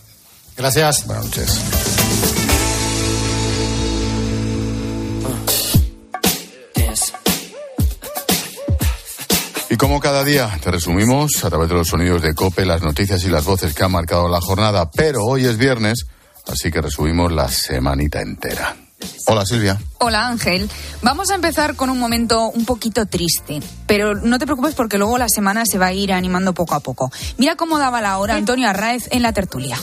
Gracias. 0.56 1.08
Buenas 1.08 1.26
noches. 1.26 1.60
Y 9.74 9.76
como 9.76 10.00
cada 10.00 10.24
día, 10.24 10.56
te 10.62 10.70
resumimos 10.70 11.44
a 11.44 11.50
través 11.50 11.68
de 11.68 11.74
los 11.74 11.88
sonidos 11.88 12.22
de 12.22 12.36
Cope 12.36 12.64
las 12.64 12.84
noticias 12.84 13.24
y 13.24 13.30
las 13.30 13.44
voces 13.44 13.74
que 13.74 13.84
han 13.84 13.92
marcado 13.92 14.30
la 14.30 14.40
jornada. 14.40 14.92
Pero 14.92 15.24
hoy 15.24 15.46
es 15.46 15.58
viernes, 15.58 16.06
así 16.48 16.70
que 16.70 16.80
resumimos 16.80 17.32
la 17.32 17.48
semanita 17.48 18.22
entera. 18.22 18.83
Hola 19.28 19.46
Silvia. 19.46 19.80
Hola 20.00 20.28
Ángel. 20.28 20.70
Vamos 21.02 21.30
a 21.32 21.36
empezar 21.36 21.76
con 21.76 21.90
un 21.90 22.00
momento 22.00 22.50
un 22.50 22.66
poquito 22.66 23.06
triste, 23.06 23.62
pero 23.88 24.16
no 24.16 24.40
te 24.40 24.46
preocupes 24.46 24.76
porque 24.76 24.98
luego 24.98 25.18
la 25.18 25.30
semana 25.30 25.66
se 25.66 25.78
va 25.78 25.88
a 25.88 25.94
ir 25.94 26.14
animando 26.14 26.54
poco 26.54 26.76
a 26.76 26.80
poco. 26.80 27.12
Mira 27.38 27.56
cómo 27.56 27.80
daba 27.80 28.02
la 28.02 28.18
hora 28.18 28.36
Antonio 28.36 28.68
Arraez 28.70 29.08
en 29.12 29.22
la 29.22 29.34
tertulia. 29.34 29.78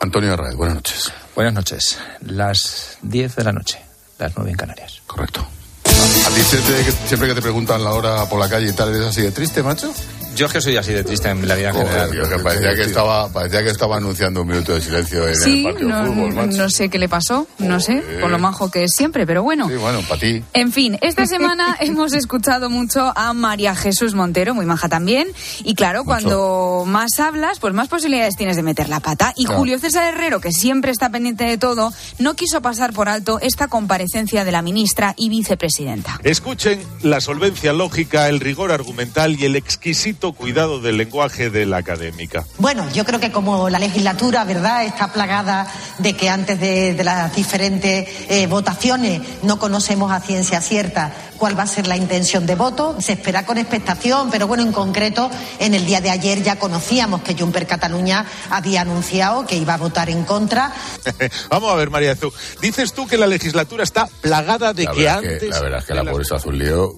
Antonio 0.00 0.32
Arraez, 0.32 0.56
buenas 0.56 0.76
noches. 0.76 1.12
Buenas 1.34 1.54
noches. 1.54 1.98
Las 2.20 2.98
10 3.02 3.36
de 3.36 3.44
la 3.44 3.52
noche, 3.52 3.78
las 4.18 4.32
9 4.36 4.50
en 4.50 4.56
Canarias. 4.56 5.02
Correcto. 5.06 5.46
¿A 5.84 6.30
ti 6.34 6.40
siempre 6.42 6.84
que, 6.84 6.92
siempre 6.92 7.28
que 7.28 7.34
te 7.34 7.42
preguntan 7.42 7.84
la 7.84 7.92
hora 7.92 8.26
por 8.26 8.38
la 8.40 8.48
calle 8.48 8.68
y 8.68 8.72
tal, 8.72 8.94
eres 8.94 9.08
así 9.08 9.22
de 9.22 9.30
triste, 9.30 9.62
macho? 9.62 9.92
Yo 10.34 10.46
es 10.46 10.52
que 10.52 10.60
soy 10.60 10.76
así 10.76 10.92
de 10.92 11.04
triste 11.04 11.28
en 11.28 11.46
la 11.46 11.54
vida 11.54 11.68
en 11.70 11.74
general. 11.76 12.08
Joder, 12.08 12.26
tío, 12.28 12.36
que 12.36 12.42
parecía, 12.42 12.74
que 12.74 12.82
estaba, 12.82 13.28
parecía 13.28 13.62
que 13.62 13.70
estaba 13.70 13.96
anunciando 13.96 14.42
un 14.42 14.48
minuto 14.48 14.74
de 14.74 14.80
silencio 14.80 15.28
en 15.28 15.36
Sí, 15.36 15.58
el 15.58 15.72
partido 15.72 15.88
no, 15.90 16.00
de 16.02 16.06
fútbol, 16.10 16.34
macho. 16.34 16.56
no 16.56 16.70
sé 16.70 16.88
qué 16.88 16.98
le 16.98 17.08
pasó, 17.08 17.46
no 17.58 17.80
sé, 17.80 18.02
con 18.20 18.30
lo 18.30 18.38
majo 18.38 18.70
que 18.70 18.84
es 18.84 18.92
siempre, 18.96 19.26
pero 19.26 19.42
bueno. 19.42 19.68
Sí, 19.68 19.74
bueno, 19.76 20.00
para 20.08 20.20
ti. 20.20 20.42
En 20.54 20.72
fin, 20.72 20.98
esta 21.02 21.26
semana 21.26 21.76
hemos 21.80 22.12
escuchado 22.14 22.70
mucho 22.70 23.12
a 23.16 23.32
María 23.32 23.74
Jesús 23.74 24.14
Montero, 24.14 24.54
muy 24.54 24.66
maja 24.66 24.88
también. 24.88 25.28
Y 25.64 25.74
claro, 25.74 26.04
cuando 26.04 26.84
más 26.86 27.18
hablas, 27.20 27.58
pues 27.58 27.74
más 27.74 27.88
posibilidades 27.88 28.36
tienes 28.36 28.56
de 28.56 28.62
meter 28.62 28.88
la 28.88 29.00
pata. 29.00 29.32
Y 29.36 29.44
Claro. 29.44 29.58
Julio 29.58 29.78
César 29.78 30.04
Herrero, 30.14 30.40
que 30.40 30.52
siempre 30.52 30.92
está 30.92 31.10
pendiente 31.10 31.44
de 31.44 31.58
todo, 31.58 31.92
no 32.18 32.34
quiso 32.36 32.62
pasar 32.62 32.92
por 32.92 33.08
alto 33.08 33.38
esta 33.40 33.66
comparecencia 33.68 34.44
de 34.44 34.52
la 34.52 34.62
ministra 34.62 35.14
y 35.16 35.28
vicepresidenta. 35.28 36.20
Escuchen 36.22 36.80
la 37.02 37.20
solvencia 37.20 37.72
lógica, 37.72 38.28
el 38.28 38.38
rigor 38.40 38.70
argumental 38.70 39.36
y 39.38 39.44
el 39.46 39.56
exquisito 39.56 40.21
cuidado 40.30 40.80
del 40.80 40.96
lenguaje 40.98 41.50
de 41.50 41.66
la 41.66 41.78
académica. 41.78 42.44
Bueno, 42.58 42.86
yo 42.92 43.04
creo 43.04 43.18
que 43.18 43.32
como 43.32 43.68
la 43.68 43.80
legislatura, 43.80 44.44
¿verdad?, 44.44 44.84
está 44.84 45.12
plagada 45.12 45.66
de 45.98 46.14
que 46.14 46.28
antes 46.28 46.60
de, 46.60 46.94
de 46.94 47.02
las 47.02 47.34
diferentes 47.34 48.08
eh, 48.28 48.46
votaciones 48.46 49.20
no 49.42 49.58
conocemos 49.58 50.12
a 50.12 50.20
ciencia 50.20 50.60
cierta 50.60 51.12
cuál 51.38 51.58
va 51.58 51.64
a 51.64 51.66
ser 51.66 51.88
la 51.88 51.96
intención 51.96 52.46
de 52.46 52.54
voto. 52.54 52.94
Se 53.00 53.14
espera 53.14 53.44
con 53.44 53.58
expectación, 53.58 54.30
pero 54.30 54.46
bueno, 54.46 54.62
en 54.62 54.70
concreto, 54.70 55.28
en 55.58 55.74
el 55.74 55.84
día 55.84 56.00
de 56.00 56.10
ayer 56.10 56.40
ya 56.44 56.56
conocíamos 56.56 57.22
que 57.22 57.34
Juncker 57.34 57.66
Cataluña 57.66 58.24
había 58.48 58.82
anunciado 58.82 59.44
que 59.44 59.56
iba 59.56 59.74
a 59.74 59.78
votar 59.78 60.08
en 60.08 60.22
contra. 60.22 60.72
Vamos 61.50 61.72
a 61.72 61.74
ver, 61.74 61.90
María 61.90 62.12
Azul. 62.12 62.30
Dices 62.60 62.92
tú 62.92 63.08
que 63.08 63.16
la 63.18 63.26
legislatura 63.26 63.82
está 63.82 64.06
plagada 64.20 64.72
de 64.72 64.84
La 64.84 64.92
que 64.92 65.02
es 65.04 65.08
antes. 65.10 65.40
que, 65.40 65.48
la 65.48 65.60
verdad 65.60 65.78
es 65.80 65.84
que 65.86 65.94
la 65.94 66.04
pobreza 66.04 66.36
hace 66.36 66.48
un 66.48 66.58
lío. 66.58 66.92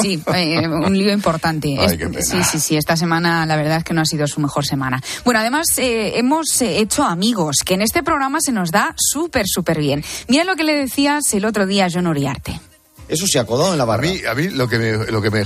Sí, 0.00 0.22
eh, 0.34 0.66
un 0.68 0.96
lío 0.96 1.12
importante. 1.12 1.76
Ay, 1.78 1.86
Es- 1.86 1.92
qué 1.98 2.06
pena. 2.08 2.22
sí, 2.22 2.38
sí, 2.50 2.60
sí. 2.62 2.76
Esta 2.76 2.96
semana 2.96 3.44
la 3.46 3.56
verdad 3.56 3.78
es 3.78 3.84
que 3.84 3.92
no 3.94 4.00
ha 4.00 4.06
sido 4.06 4.26
su 4.26 4.40
mejor 4.40 4.64
semana. 4.64 5.02
Bueno, 5.24 5.40
además 5.40 5.66
eh, 5.78 6.12
hemos 6.18 6.60
eh, 6.62 6.78
hecho 6.78 7.02
amigos, 7.04 7.56
que 7.64 7.74
en 7.74 7.82
este 7.82 8.02
programa 8.02 8.40
se 8.40 8.52
nos 8.52 8.70
da 8.70 8.94
súper, 8.96 9.46
súper 9.46 9.78
bien. 9.78 10.04
Mira 10.28 10.44
lo 10.44 10.56
que 10.56 10.64
le 10.64 10.74
decías 10.74 11.32
el 11.34 11.44
otro 11.44 11.66
día 11.66 11.86
a 11.86 11.90
John 11.92 12.06
Uriarte. 12.06 12.60
Eso 13.08 13.26
se 13.26 13.38
acodó 13.38 13.72
en 13.72 13.78
la 13.78 13.84
barra. 13.84 14.08
A 14.08 14.10
mí, 14.10 14.20
a 14.26 14.34
mí 14.34 14.48
lo, 14.48 14.68
que 14.68 14.78
me, 14.78 14.92
lo, 15.10 15.20
que 15.20 15.30
me, 15.30 15.44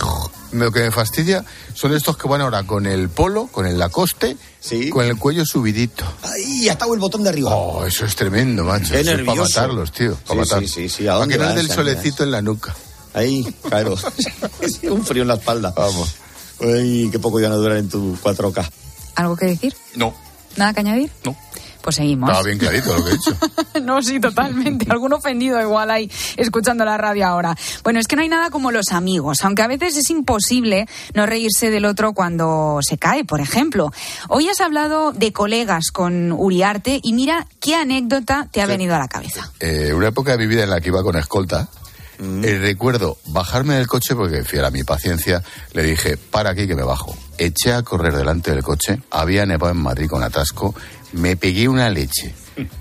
lo 0.52 0.70
que 0.70 0.80
me 0.80 0.90
fastidia 0.92 1.44
son 1.74 1.94
estos 1.94 2.16
que 2.16 2.28
van 2.28 2.40
ahora 2.40 2.62
con 2.62 2.86
el 2.86 3.08
polo, 3.08 3.48
con 3.48 3.66
el 3.66 3.76
lacoste, 3.78 4.36
con 4.92 5.04
el 5.04 5.16
cuello 5.16 5.44
subidito. 5.44 6.04
Ahí, 6.22 6.68
atado 6.68 6.94
el 6.94 7.00
botón 7.00 7.24
de 7.24 7.30
arriba. 7.30 7.50
Oh, 7.52 7.84
eso 7.84 8.04
es 8.04 8.14
tremendo, 8.14 8.62
macho. 8.62 8.92
Qué 8.92 9.00
Eso 9.00 9.10
es 9.10 9.16
nervioso. 9.16 9.36
para 9.36 9.48
matarlos, 9.48 9.90
tío. 9.90 10.14
Para 10.14 10.44
Sí, 10.44 10.48
matar. 10.50 10.60
sí, 10.60 10.68
sí, 10.68 10.88
sí, 10.88 11.02
¿a 11.08 11.12
Para 11.12 11.18
dónde 11.20 11.34
que 11.34 11.38
no 11.40 11.44
vas, 11.46 11.54
les 11.56 11.66
dé 11.66 11.72
el 11.74 11.78
Ángel? 11.80 11.94
solecito 11.94 12.22
en 12.24 12.30
la 12.30 12.42
nuca. 12.42 12.76
Ahí, 13.14 13.42
claro. 13.68 13.96
un 14.90 15.04
frío 15.04 15.22
en 15.22 15.28
la 15.28 15.34
espalda. 15.34 15.72
Vamos. 15.76 16.14
Ay, 16.60 17.08
qué 17.10 17.18
poco 17.18 17.40
iban 17.40 17.52
a 17.52 17.56
durar 17.56 17.76
en 17.76 17.88
tu 17.88 18.16
4K. 18.16 18.68
¿Algo 19.16 19.36
que 19.36 19.46
decir? 19.46 19.74
No. 19.94 20.14
¿Nada 20.56 20.72
que 20.72 20.80
añadir? 20.80 21.10
No. 21.24 21.36
Pues 21.86 21.96
seguimos. 21.96 22.28
Estaba 22.28 22.44
bien 22.44 22.58
clarito 22.58 22.96
lo 22.96 23.04
que 23.04 23.10
he 23.10 23.12
dicho. 23.12 23.36
no, 23.84 24.02
sí, 24.02 24.18
totalmente. 24.18 24.86
Algún 24.90 25.12
ofendido 25.12 25.60
igual 25.60 25.88
hay 25.92 26.10
escuchando 26.36 26.84
la 26.84 26.98
radio 26.98 27.26
ahora. 27.26 27.54
Bueno, 27.84 28.00
es 28.00 28.08
que 28.08 28.16
no 28.16 28.22
hay 28.22 28.28
nada 28.28 28.50
como 28.50 28.72
los 28.72 28.90
amigos, 28.90 29.38
aunque 29.44 29.62
a 29.62 29.68
veces 29.68 29.96
es 29.96 30.10
imposible 30.10 30.88
no 31.14 31.26
reírse 31.26 31.70
del 31.70 31.84
otro 31.84 32.12
cuando 32.12 32.80
se 32.82 32.98
cae, 32.98 33.24
por 33.24 33.40
ejemplo. 33.40 33.92
Hoy 34.28 34.48
has 34.48 34.60
hablado 34.60 35.12
de 35.12 35.32
colegas 35.32 35.92
con 35.92 36.32
Uriarte 36.32 36.98
y 37.04 37.12
mira 37.12 37.46
qué 37.60 37.76
anécdota 37.76 38.48
te 38.50 38.62
ha 38.62 38.66
venido 38.66 38.96
a 38.96 38.98
la 38.98 39.06
cabeza. 39.06 39.52
Eh, 39.60 39.92
una 39.94 40.08
época 40.08 40.34
vivida 40.36 40.64
en 40.64 40.70
la 40.70 40.80
que 40.80 40.88
iba 40.88 41.04
con 41.04 41.16
escolta. 41.16 41.68
Mm. 42.18 42.44
eh, 42.44 42.58
recuerdo 42.58 43.18
bajarme 43.26 43.74
del 43.74 43.86
coche 43.86 44.14
porque, 44.14 44.44
fiel 44.44 44.64
a 44.64 44.70
mi 44.70 44.82
paciencia, 44.84 45.42
le 45.72 45.82
dije, 45.82 46.16
para 46.16 46.50
aquí 46.50 46.66
que 46.66 46.74
me 46.74 46.82
bajo. 46.82 47.16
Eché 47.38 47.72
a 47.72 47.82
correr 47.82 48.14
delante 48.16 48.50
del 48.52 48.62
coche, 48.62 49.00
había 49.10 49.44
nevado 49.46 49.72
en 49.72 49.82
Madrid 49.82 50.08
con 50.08 50.22
atasco, 50.22 50.74
me 51.12 51.36
pegué 51.36 51.68
una 51.68 51.90
leche 51.90 52.34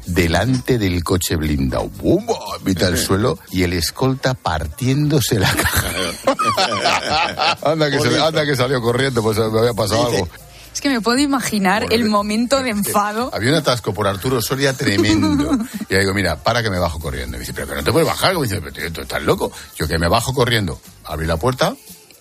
delante 0.06 0.78
del 0.78 1.04
coche 1.04 1.36
blindado, 1.36 1.90
¡bum! 1.90 2.26
a 2.30 2.64
mitad 2.64 2.88
del 2.88 2.98
suelo, 2.98 3.38
y 3.52 3.64
el 3.64 3.74
escolta 3.74 4.34
partiéndose 4.34 5.38
la 5.38 5.52
caja. 5.54 5.88
anda, 7.64 7.90
que 7.92 8.00
se- 8.00 8.20
anda 8.22 8.46
que 8.46 8.56
salió 8.56 8.82
corriendo, 8.82 9.22
pues 9.22 9.38
me 9.38 9.60
había 9.60 9.74
pasado 9.74 10.08
algo. 10.08 10.30
Es 10.76 10.82
que 10.82 10.90
me 10.90 11.00
puedo 11.00 11.18
imaginar 11.20 11.86
el 11.94 12.04
momento 12.10 12.62
de 12.62 12.70
enfado. 12.70 13.32
Había 13.34 13.52
un 13.52 13.56
atasco 13.56 13.94
por 13.94 14.08
Arturo 14.08 14.42
Soria 14.42 14.74
tremendo. 14.74 15.58
Y 15.90 15.94
le 15.94 16.00
digo, 16.02 16.14
mira, 16.14 16.36
para 16.36 16.62
que 16.62 16.70
me 16.70 16.78
bajo 16.80 17.00
corriendo. 17.00 17.38
Y 17.38 17.40
me 17.40 17.46
dice, 17.46 17.54
pero 17.54 17.68
que 17.68 17.76
no 17.76 17.84
te 17.84 17.94
puedes 17.94 18.06
bajar. 18.06 18.34
Y 18.34 18.38
me 18.38 18.44
dice, 18.44 18.60
pero 18.60 18.74
tío, 18.74 18.92
tú 18.92 19.02
estás 19.02 19.24
loco. 19.24 19.52
Yo 19.78 19.88
que 19.88 19.98
me 19.98 20.10
bajo 20.10 20.34
corriendo. 20.34 20.80
Abrí 21.06 21.26
la 21.28 21.38
puerta, 21.38 21.74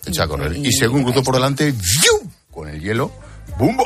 eché 0.06 0.22
a 0.22 0.28
correr. 0.28 0.56
Y 0.56 0.70
según 0.72 1.02
cruzó 1.02 1.24
por 1.24 1.34
delante, 1.34 1.72
¡yiu! 1.72 2.30
con 2.52 2.68
el 2.68 2.80
hielo, 2.80 3.10
¡bumbo! 3.58 3.84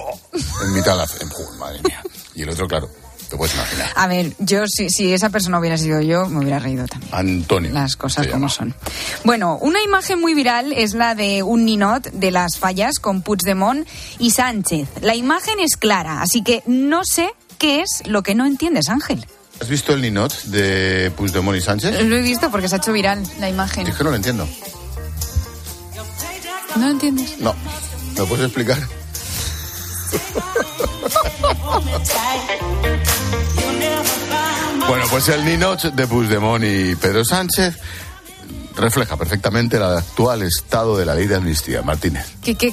En 0.62 0.74
mitad 0.74 0.92
de 0.92 0.98
la... 0.98 1.04
en- 1.22 1.30
¡Joder, 1.30 1.58
madre 1.58 1.80
mía. 1.82 2.02
Y 2.34 2.42
el 2.42 2.50
otro, 2.50 2.68
claro, 2.68 2.90
te 3.28 3.36
puedes 3.36 3.54
imaginar. 3.54 3.90
A 3.94 4.06
ver, 4.06 4.32
yo 4.38 4.66
si, 4.66 4.90
si 4.90 5.12
esa 5.12 5.30
persona 5.30 5.58
hubiera 5.58 5.76
sido 5.76 6.00
yo, 6.00 6.28
me 6.28 6.40
hubiera 6.40 6.58
reído 6.58 6.86
también. 6.86 7.14
Antonio. 7.14 7.72
Las 7.72 7.96
cosas 7.96 8.26
como 8.28 8.48
son. 8.48 8.74
Bueno, 9.24 9.58
una 9.60 9.82
imagen 9.82 10.20
muy 10.20 10.34
viral 10.34 10.72
es 10.72 10.94
la 10.94 11.14
de 11.14 11.42
un 11.42 11.64
ninot 11.64 12.10
de 12.10 12.30
las 12.30 12.58
fallas 12.58 12.98
con 12.98 13.22
Puigdemont 13.22 13.86
y 14.18 14.30
Sánchez. 14.30 14.88
La 15.02 15.14
imagen 15.14 15.60
es 15.60 15.76
clara, 15.76 16.22
así 16.22 16.42
que 16.42 16.62
no 16.66 17.04
sé 17.04 17.30
qué 17.58 17.82
es 17.82 18.06
lo 18.06 18.22
que 18.22 18.34
no 18.34 18.46
entiendes, 18.46 18.88
Ángel. 18.88 19.26
¿Has 19.60 19.68
visto 19.68 19.92
el 19.92 20.00
ninot 20.00 20.44
de 20.44 21.12
Puigdemont 21.16 21.58
y 21.58 21.60
Sánchez? 21.60 22.02
Lo 22.04 22.16
he 22.16 22.22
visto 22.22 22.50
porque 22.50 22.68
se 22.68 22.76
ha 22.76 22.78
hecho 22.78 22.92
viral 22.92 23.22
la 23.40 23.48
imagen. 23.48 23.86
Es 23.86 23.96
que 23.96 24.04
no 24.04 24.10
lo 24.10 24.16
entiendo. 24.16 24.48
¿No 26.76 26.86
lo 26.86 26.90
entiendes? 26.92 27.38
No. 27.40 27.54
¿Me 28.16 28.24
puedes 28.24 28.46
explicar? 28.46 28.78
Bueno, 34.88 35.04
pues 35.10 35.28
el 35.28 35.44
ninot 35.44 35.82
de 35.92 36.06
Puigdemont 36.06 36.64
y 36.64 36.94
Pedro 36.96 37.24
Sánchez 37.24 37.76
refleja 38.74 39.16
perfectamente 39.16 39.76
el 39.76 39.82
actual 39.82 40.42
estado 40.42 40.96
de 40.96 41.04
la 41.04 41.14
ley 41.14 41.26
de 41.26 41.34
amnistía. 41.36 41.82
Martínez. 41.82 42.24
¿Qué, 42.42 42.54
qué 42.54 42.72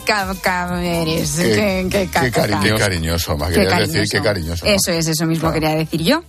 eres? 0.79 1.31
Qué- 1.31 1.87
¿Qué, 1.91 2.05
qué 2.05 2.07
ca- 2.09 2.21
Qué, 2.21 2.31
cari- 2.31 2.51
ca- 2.51 2.59
qué 2.61 2.73
cariñoso, 2.75 3.35
querías 3.55 3.73
cariñoso. 3.73 3.99
decir 3.99 4.11
qué 4.19 4.23
cariñoso. 4.23 4.65
¿no? 4.65 4.71
Eso 4.71 4.91
es, 4.91 5.07
eso 5.07 5.25
mismo 5.25 5.51
quería 5.51 5.71
decir 5.75 6.01
yo. 6.03 6.23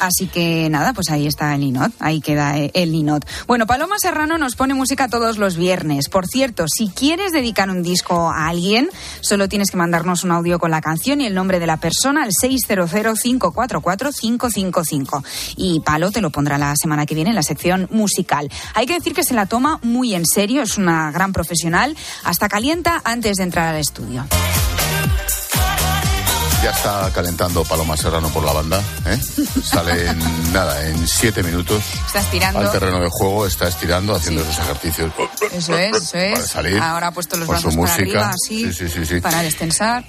Así 0.00 0.26
que 0.26 0.68
nada, 0.70 0.94
pues 0.94 1.10
ahí 1.10 1.26
está 1.26 1.54
el 1.54 1.60
Linot, 1.60 1.92
ahí 2.00 2.20
queda 2.20 2.58
eh, 2.58 2.70
el 2.74 2.90
Linot. 2.92 3.24
Bueno, 3.46 3.66
Paloma 3.66 3.96
Serrano 3.98 4.38
nos 4.38 4.56
pone 4.56 4.72
música 4.74 5.08
todos 5.08 5.38
los 5.38 5.56
viernes. 5.56 6.08
Por 6.08 6.26
cierto, 6.26 6.66
si 6.68 6.88
quieres 6.88 7.32
dedicar 7.32 7.70
un 7.70 7.82
disco 7.82 8.30
a 8.30 8.48
alguien, 8.48 8.88
solo 9.20 9.48
tienes 9.48 9.70
que 9.70 9.76
mandarnos 9.76 10.24
un 10.24 10.32
audio 10.32 10.58
con 10.58 10.70
la 10.70 10.80
canción 10.80 11.20
y 11.20 11.26
el 11.26 11.34
nombre 11.34 11.60
de 11.60 11.66
la 11.66 11.76
persona 11.76 12.22
al 12.24 12.30
600-544-555. 12.30 15.22
Y 15.56 15.80
Palo 15.80 16.10
te 16.10 16.22
lo 16.22 16.30
pondrá 16.30 16.56
la 16.58 16.74
semana 16.76 17.06
que 17.06 17.14
viene 17.14 17.30
en 17.30 17.36
la 17.36 17.42
sección 17.42 17.88
musical. 17.90 18.50
Hay 18.74 18.86
que 18.86 18.94
decir 18.94 19.14
que 19.14 19.24
se 19.24 19.34
la 19.34 19.46
toma 19.46 19.78
muy 19.82 20.14
en 20.14 20.24
serio, 20.24 20.62
es 20.62 20.78
una 20.78 21.10
gran 21.10 21.32
profesional, 21.32 21.96
hasta 22.24 22.48
calienta 22.48 23.00
antes 23.04 23.36
de 23.36 23.42
entrar 23.44 23.68
al 23.68 23.80
estudio. 23.80 24.24
Ya 26.62 26.70
está 26.72 27.10
calentando 27.14 27.64
Paloma 27.64 27.96
Serrano 27.96 28.28
por 28.28 28.44
la 28.44 28.52
banda. 28.52 28.82
¿eh? 29.06 29.18
Sale 29.64 30.08
en 30.08 30.18
nada, 30.52 30.86
en 30.86 31.08
siete 31.08 31.42
minutos 31.42 31.82
Estás 32.06 32.30
tirando. 32.30 32.58
al 32.60 32.70
terreno 32.70 33.00
de 33.00 33.08
juego, 33.10 33.46
está 33.46 33.66
estirando, 33.68 34.14
haciendo 34.14 34.42
esos 34.42 34.58
ejercicios. 34.58 35.10
Eso 35.52 35.76
es, 35.78 35.96
eso 35.96 36.18
es. 36.18 36.32
Para 36.34 36.46
salir, 36.46 36.78
Ahora 36.78 37.06
ha 37.08 37.12
puesto 37.12 37.36
los 37.38 37.48
brazos 37.48 37.74
para 37.76 37.94
arriba, 37.94 38.28
así, 38.30 38.70
Sí, 38.72 38.72
sí, 38.74 38.88
sí, 38.90 39.06
sí. 39.06 39.20
para 39.20 39.42
destensar. 39.42 40.04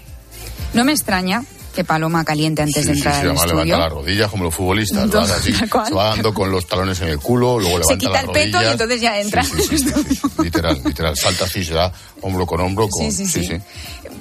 No 0.73 0.83
me 0.83 0.91
extraña 0.91 1.43
que 1.71 1.83
Paloma 1.83 2.23
caliente 2.23 2.61
antes 2.61 2.85
de 2.85 2.93
Sí, 2.93 3.01
sí, 3.01 3.07
entrar 3.07 3.15
sí, 3.15 3.27
al 3.29 3.35
estudio. 3.35 3.53
levanta 3.65 3.77
las 3.77 3.91
rodillas 3.91 4.29
como 4.31 4.43
los 4.43 4.53
futbolistas. 4.55 5.07
Lo 5.09 5.19
así, 5.21 5.53
se 5.87 5.93
va 5.93 6.09
dando 6.09 6.33
con 6.33 6.51
los 6.51 6.67
talones 6.67 6.99
en 7.01 7.07
el 7.09 7.19
culo, 7.19 7.59
luego 7.59 7.79
levanta 7.79 7.93
Se 7.93 7.97
quita 7.97 8.11
las 8.11 8.23
el 8.23 8.29
peto 8.31 8.61
y 8.61 8.65
entonces 8.67 9.01
ya 9.01 9.19
entra. 9.19 9.43
Sí, 9.43 9.51
sí, 9.57 9.77
sí, 9.77 9.89
sí, 9.89 10.15
sí, 10.15 10.21
literal, 10.43 10.81
literal. 10.85 11.15
Salta 11.17 11.45
así, 11.45 11.63
se 11.63 11.73
da 11.73 11.91
hombro 12.21 12.45
con 12.45 12.61
hombro. 12.61 12.87
Con, 12.87 13.11
Sí, 13.11 13.25
sí, 13.25 13.45
sí. 13.45 13.57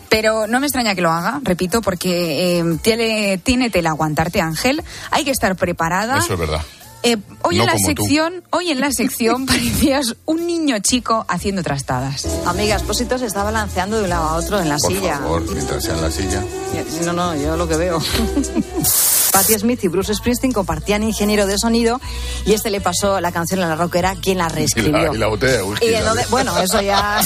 Pero 0.08 0.46
no 0.46 0.58
me 0.60 0.66
extraña 0.66 0.94
que 0.94 1.02
lo 1.02 1.10
haga, 1.10 1.40
repito, 1.44 1.80
porque 1.82 2.58
eh, 2.58 2.64
tiene, 2.82 3.38
tiene 3.38 3.70
tela 3.70 3.90
aguantarte, 3.90 4.40
Ángel. 4.40 4.82
Hay 5.10 5.24
que 5.24 5.30
estar 5.30 5.54
preparada. 5.56 6.18
Eso 6.18 6.34
es 6.34 6.38
verdad. 6.40 6.62
Eh, 7.02 7.16
hoy 7.42 7.56
No 7.56 7.62
en 7.62 7.66
la 7.66 7.72
tú. 7.76 7.78
sección, 7.86 8.42
hoy 8.50 8.70
en 8.70 8.80
la 8.80 8.92
sección 8.92 9.46
parecías 9.46 10.16
un 10.26 10.46
niño 10.46 10.78
chico 10.80 11.24
haciendo 11.28 11.62
trastadas. 11.62 12.26
Amiga 12.46 12.76
Espósito 12.76 13.16
se 13.18 13.26
está 13.26 13.42
balanceando 13.42 13.96
de 13.98 14.04
un 14.04 14.10
lado 14.10 14.24
a 14.28 14.34
otro 14.34 14.60
en 14.60 14.68
la 14.68 14.76
Por 14.76 14.92
silla. 14.92 15.18
favor, 15.18 15.42
mientras 15.52 15.82
sea 15.82 15.94
en 15.94 16.02
la 16.02 16.10
silla. 16.10 16.44
No, 17.04 17.12
no, 17.12 17.34
yo 17.36 17.56
lo 17.56 17.66
que 17.66 17.76
veo. 17.76 17.98
Patti 19.32 19.54
Smith 19.58 19.82
y 19.84 19.88
Bruce 19.88 20.12
Springsteen 20.14 20.52
compartían 20.52 21.02
ingeniero 21.04 21.46
de 21.46 21.56
sonido 21.56 22.00
y 22.44 22.52
este 22.52 22.68
le 22.68 22.80
pasó 22.80 23.20
la 23.20 23.30
canción 23.30 23.62
a 23.62 23.68
la 23.68 23.76
rockera 23.76 24.16
quien 24.20 24.38
la 24.38 24.48
Y 24.50 24.52
reescribió. 24.54 24.92
la, 24.92 25.14
y 25.14 25.18
la 25.18 25.26
botella 25.28 25.52
de 25.58 25.62
whisky. 25.62 25.86
Y 25.86 25.94
entonces, 25.94 26.28
bueno, 26.30 26.58
eso 26.58 26.80
ya. 26.82 27.20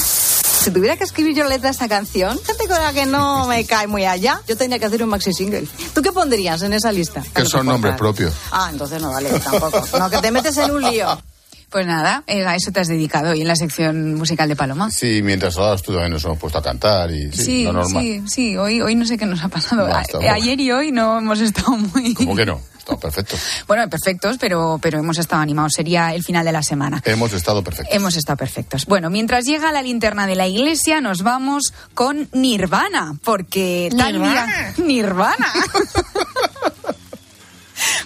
Si 0.64 0.70
tuviera 0.70 0.96
que 0.96 1.04
escribir 1.04 1.36
yo 1.36 1.44
letra 1.46 1.68
de 1.68 1.72
esta 1.72 1.88
canción, 1.88 2.38
gente 2.42 2.66
con 2.66 2.82
la 2.82 2.94
que 2.94 3.04
no 3.04 3.46
me 3.48 3.66
cae 3.66 3.86
muy 3.86 4.06
allá, 4.06 4.40
yo 4.48 4.56
tendría 4.56 4.78
que 4.78 4.86
hacer 4.86 5.02
un 5.02 5.10
maxi 5.10 5.34
single. 5.34 5.68
¿Tú 5.94 6.00
qué 6.00 6.10
pondrías 6.10 6.62
en 6.62 6.72
esa 6.72 6.90
lista? 6.90 7.22
que 7.34 7.44
son 7.44 7.66
nombres 7.66 7.96
propios. 7.96 8.32
Ah, 8.50 8.70
entonces 8.72 9.02
no 9.02 9.10
vale 9.12 9.28
tampoco. 9.40 9.84
No, 9.98 10.08
que 10.08 10.18
te 10.18 10.30
metes 10.30 10.56
en 10.56 10.70
un 10.70 10.82
lío. 10.82 11.20
Pues 11.68 11.86
nada, 11.86 12.24
eh, 12.26 12.46
a 12.46 12.54
eso 12.54 12.70
te 12.72 12.80
has 12.80 12.88
dedicado 12.88 13.32
hoy 13.32 13.42
en 13.42 13.48
la 13.48 13.56
sección 13.56 14.14
musical 14.14 14.48
de 14.48 14.56
Paloma. 14.56 14.90
Sí, 14.90 15.20
mientras 15.22 15.56
hablabas 15.56 15.82
tú 15.82 15.92
también 15.92 16.12
nos 16.12 16.24
hemos 16.24 16.38
puesto 16.38 16.56
a 16.58 16.62
cantar 16.62 17.10
y 17.10 17.30
sí, 17.32 17.44
Sí, 17.44 17.64
lo 17.64 17.72
normal. 17.74 18.02
sí, 18.02 18.22
sí, 18.26 18.56
hoy, 18.56 18.80
hoy 18.80 18.94
no 18.94 19.04
sé 19.04 19.18
qué 19.18 19.26
nos 19.26 19.42
ha 19.44 19.48
pasado. 19.48 19.86
No, 19.88 19.94
A-. 19.94 20.32
Ayer 20.32 20.58
y 20.60 20.70
hoy 20.72 20.92
no 20.92 21.18
hemos 21.18 21.40
estado 21.40 21.72
muy... 21.76 22.14
¿Cómo 22.14 22.34
que 22.36 22.46
no? 22.46 22.60
Perfecto. 23.00 23.36
Bueno, 23.66 23.88
perfectos, 23.88 24.36
pero, 24.38 24.78
pero 24.80 24.98
hemos 24.98 25.18
estado 25.18 25.42
animados. 25.42 25.72
Sería 25.74 26.14
el 26.14 26.22
final 26.22 26.44
de 26.44 26.52
la 26.52 26.62
semana. 26.62 27.02
Hemos 27.04 27.32
estado 27.32 27.62
perfectos. 27.62 27.94
Hemos 27.94 28.16
estado 28.16 28.36
perfectos. 28.36 28.86
Bueno, 28.86 29.10
mientras 29.10 29.44
llega 29.44 29.72
la 29.72 29.82
linterna 29.82 30.26
de 30.26 30.36
la 30.36 30.46
iglesia, 30.46 31.00
nos 31.00 31.22
vamos 31.22 31.72
con 31.94 32.28
Nirvana, 32.32 33.16
porque 33.24 33.90
tal 33.96 34.12
¿Nirvana? 34.14 34.46
día... 34.46 34.74
Nirvana. 34.84 35.52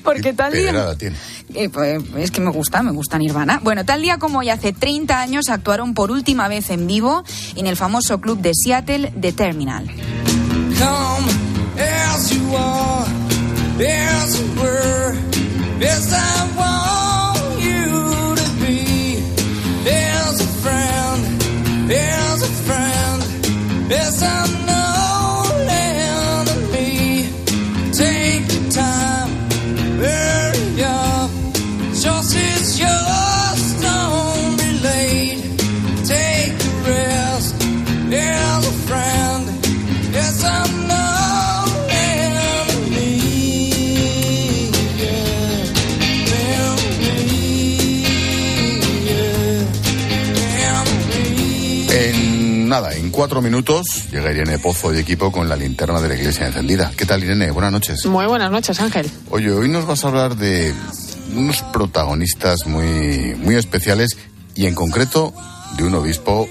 porque 0.02 0.32
tal 0.32 0.52
día... 0.52 0.94
Tiene. 0.96 1.16
Eh, 1.54 1.68
pues, 1.70 2.02
es 2.16 2.30
que 2.30 2.40
me 2.40 2.50
gusta, 2.50 2.82
me 2.82 2.92
gusta 2.92 3.18
Nirvana. 3.18 3.60
Bueno, 3.62 3.84
tal 3.84 4.02
día 4.02 4.18
como 4.18 4.40
hoy 4.40 4.50
hace 4.50 4.72
30 4.72 5.18
años 5.18 5.48
actuaron 5.48 5.94
por 5.94 6.10
última 6.10 6.48
vez 6.48 6.70
en 6.70 6.86
vivo 6.86 7.24
en 7.56 7.66
el 7.66 7.76
famoso 7.76 8.20
club 8.20 8.38
de 8.40 8.52
Seattle, 8.54 9.12
The 9.18 9.32
Terminal. 9.32 9.86
Come 10.78 11.30
as 11.80 12.30
you 12.30 12.56
are, 12.56 13.06
as 13.80 14.40
you 14.40 14.60
were, 14.60 15.16
as 15.82 16.12
I 16.12 16.52
want 16.56 17.60
you 17.60 18.34
to 18.34 18.66
be, 18.66 19.18
as 19.88 20.40
a 20.40 20.48
friend, 20.62 21.42
as 21.90 22.42
a 22.42 22.52
friend, 22.66 23.92
as 23.92 24.22
I 24.22 24.66
know 24.66 24.77
cuatro 53.18 53.42
minutos 53.42 54.04
llega 54.12 54.30
Irene 54.30 54.60
Pozo 54.60 54.94
y 54.94 54.98
equipo 54.98 55.32
con 55.32 55.48
la 55.48 55.56
linterna 55.56 56.00
de 56.00 56.06
la 56.06 56.14
iglesia 56.14 56.46
encendida. 56.46 56.92
¿Qué 56.96 57.04
tal, 57.04 57.24
Irene? 57.24 57.50
Buenas 57.50 57.72
noches. 57.72 58.06
Muy 58.06 58.26
buenas 58.26 58.48
noches, 58.48 58.78
Ángel. 58.78 59.10
Oye, 59.30 59.50
hoy 59.50 59.68
nos 59.68 59.88
vas 59.88 60.04
a 60.04 60.08
hablar 60.08 60.36
de 60.36 60.72
unos 61.34 61.62
protagonistas 61.72 62.64
muy, 62.66 63.34
muy 63.36 63.56
especiales 63.56 64.16
y 64.54 64.66
en 64.66 64.76
concreto 64.76 65.34
de 65.76 65.82
un 65.82 65.96
obispo, 65.96 66.48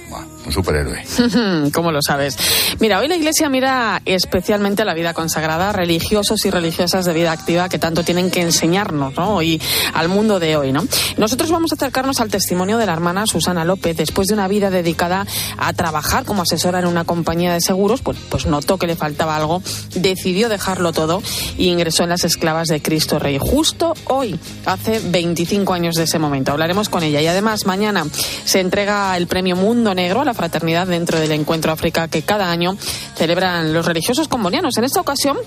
un 0.48 0.54
superhéroe. 0.54 1.04
¿Cómo 1.74 1.92
lo 1.92 2.02
sabes? 2.02 2.38
Mira, 2.80 3.00
hoy 3.00 3.08
la 3.08 3.18
Iglesia 3.18 3.50
mira 3.50 4.02
especialmente 4.06 4.82
a 4.82 4.86
la 4.86 4.94
vida 4.94 5.14
consagrada, 5.14 5.74
religiosos 5.74 6.46
y 6.46 6.50
religiosas 6.50 7.06
de 7.06 7.14
vida 7.14 7.32
activa 7.32 7.70
que 7.70 7.80
tanto 7.80 8.04
tienen 8.04 8.32
que 8.32 8.42
enseñarnos, 8.42 9.16
¿no? 9.16 9.42
Y 9.42 9.62
al 9.94 10.08
mundo 10.08 10.40
de 10.40 10.56
hoy, 10.56 10.72
¿no? 10.72 10.88
Nosotros 11.18 11.52
vamos 11.52 11.72
a 11.72 11.76
acercarnos 11.76 12.22
al 12.22 12.30
testimonio 12.30 12.78
de 12.78 12.86
la 12.86 12.94
hermana 12.94 13.28
Susana 13.28 13.66
López. 13.66 13.98
Después 13.98 14.30
de 14.30 14.36
una 14.36 14.48
vida 14.48 14.70
dedicada 14.70 15.28
a 15.58 15.74
trabajar 15.74 16.24
como 16.24 16.44
asesora 16.44 16.80
en 16.80 16.88
una 16.88 17.04
compañía 17.04 17.54
de 17.54 17.62
seguros, 17.62 18.02
pues, 18.02 18.18
pues 18.30 18.46
notó 18.46 18.78
que 18.78 18.88
le 18.88 18.96
faltaba 18.96 19.36
algo, 19.36 19.62
decidió 19.96 20.48
dejarlo 20.48 20.94
todo 20.94 21.22
y 21.58 21.68
ingresó 21.68 22.04
en 22.04 22.10
las 22.10 22.24
esclavas 22.24 22.70
de 22.70 22.82
Cristo 22.82 23.20
Rey. 23.20 23.38
Justo 23.38 23.94
hoy, 24.06 24.40
hace 24.66 25.02
25 25.04 25.74
años 25.74 25.96
de 25.96 26.04
ese 26.04 26.20
momento. 26.20 26.54
Hablaremos 26.54 26.88
con 26.88 27.04
ella. 27.04 27.22
Y 27.22 27.28
además, 27.28 27.66
mañana 27.66 28.06
se 28.46 28.62
entrega 28.62 29.18
el 29.18 29.28
premio 29.28 29.58
Mundo 29.58 29.94
Negro 29.94 30.22
a 30.22 30.26
la 30.26 30.37
fraternidad 30.38 30.88
dentro 30.88 31.20
del 31.20 31.34
Encuentro 31.34 31.74
África 31.74 32.08
que 32.08 32.22
cada 32.22 32.50
año 32.50 32.78
celebran 33.16 33.74
los 33.74 33.86
religiosos 33.86 34.30
combonianos. 34.30 34.78
En 34.78 34.86
esta 34.86 35.02
ocasión 35.02 35.38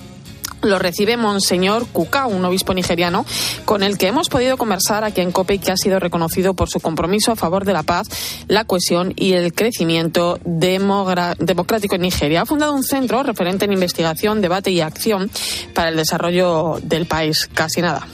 lo 0.61 0.77
recibe 0.77 1.17
Monseñor 1.17 1.87
Kuka, 1.87 2.27
un 2.27 2.45
obispo 2.45 2.73
nigeriano, 2.73 3.25
con 3.65 3.81
el 3.81 3.97
que 3.97 4.07
hemos 4.07 4.29
podido 4.29 4.57
conversar 4.57 5.03
aquí 5.03 5.21
en 5.21 5.31
COPE 5.31 5.55
y 5.55 5.59
que 5.59 5.71
ha 5.71 5.77
sido 5.77 5.99
reconocido 5.99 6.53
por 6.53 6.69
su 6.69 6.79
compromiso 6.79 7.31
a 7.31 7.35
favor 7.35 7.65
de 7.65 7.73
la 7.73 7.83
paz, 7.83 8.07
la 8.47 8.65
cohesión 8.65 9.13
y 9.15 9.33
el 9.33 9.53
crecimiento 9.53 10.39
democrático 10.45 11.95
en 11.95 12.01
Nigeria. 12.01 12.41
Ha 12.41 12.45
fundado 12.45 12.73
un 12.73 12.83
centro 12.83 13.23
referente 13.23 13.65
en 13.65 13.73
investigación, 13.73 14.41
debate 14.41 14.71
y 14.71 14.81
acción 14.81 15.31
para 15.73 15.89
el 15.89 15.95
desarrollo 15.95 16.77
del 16.83 17.07
país. 17.07 17.49
Casi 17.53 17.81
nada. 17.81 18.05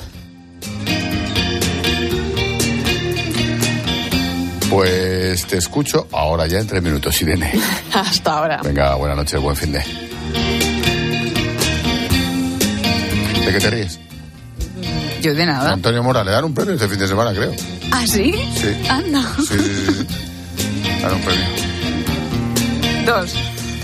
Pues 4.70 5.46
te 5.48 5.58
escucho 5.58 6.08
ahora 6.12 6.46
ya 6.48 6.60
en 6.60 6.68
tres 6.68 6.82
minutos, 6.82 7.22
Irene. 7.22 7.54
Hasta 7.94 8.38
ahora. 8.38 8.62
Venga, 8.64 8.96
buenas 8.96 9.18
noches, 9.18 9.40
buen 9.40 9.56
fin 9.56 9.72
de. 9.72 9.80
¿De 13.46 13.54
qué 13.54 13.60
te 13.60 13.70
ríes? 13.70 14.00
Yo 15.22 15.34
de 15.34 15.46
nada. 15.46 15.72
Antonio 15.74 16.04
Mora 16.04 16.24
le 16.24 16.32
dan 16.32 16.44
un 16.46 16.54
premio 16.54 16.74
este 16.74 16.88
fin 16.90 17.00
de 17.00 17.08
semana, 17.08 17.34
creo. 17.34 17.54
¿Ah, 17.92 18.06
sí? 18.06 18.34
Sí. 18.56 18.88
Anda. 18.90 19.24
Sí, 19.38 19.46
sí, 19.48 19.58
sí. 19.58 19.94
sí. 19.94 21.02
Dan 21.02 21.14
un 21.14 21.22
premio. 21.22 21.46
Dos 23.06 23.34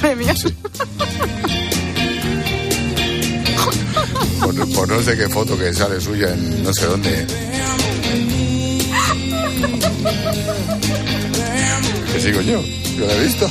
premios. 0.01 0.45
Por, 4.41 4.73
por 4.73 4.89
no 4.89 5.01
sé 5.01 5.15
qué 5.15 5.29
foto 5.29 5.57
que 5.57 5.73
sale 5.73 6.01
suya 6.01 6.33
en 6.33 6.63
no 6.63 6.73
sé 6.73 6.85
dónde. 6.85 7.25
Que 12.13 12.19
sigo 12.19 12.41
yo. 12.41 12.61
Yo 12.97 13.05
la 13.07 13.13
he 13.13 13.23
visto. 13.23 13.49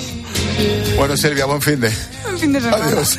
Bueno, 0.97 1.17
Silvia, 1.17 1.47
buen 1.47 1.61
fin 1.61 1.81
de. 1.81 1.93
Un 2.31 2.39
fin 2.39 2.53
de 2.53 2.61
semana. 2.61 2.85
Adiós. 2.85 3.19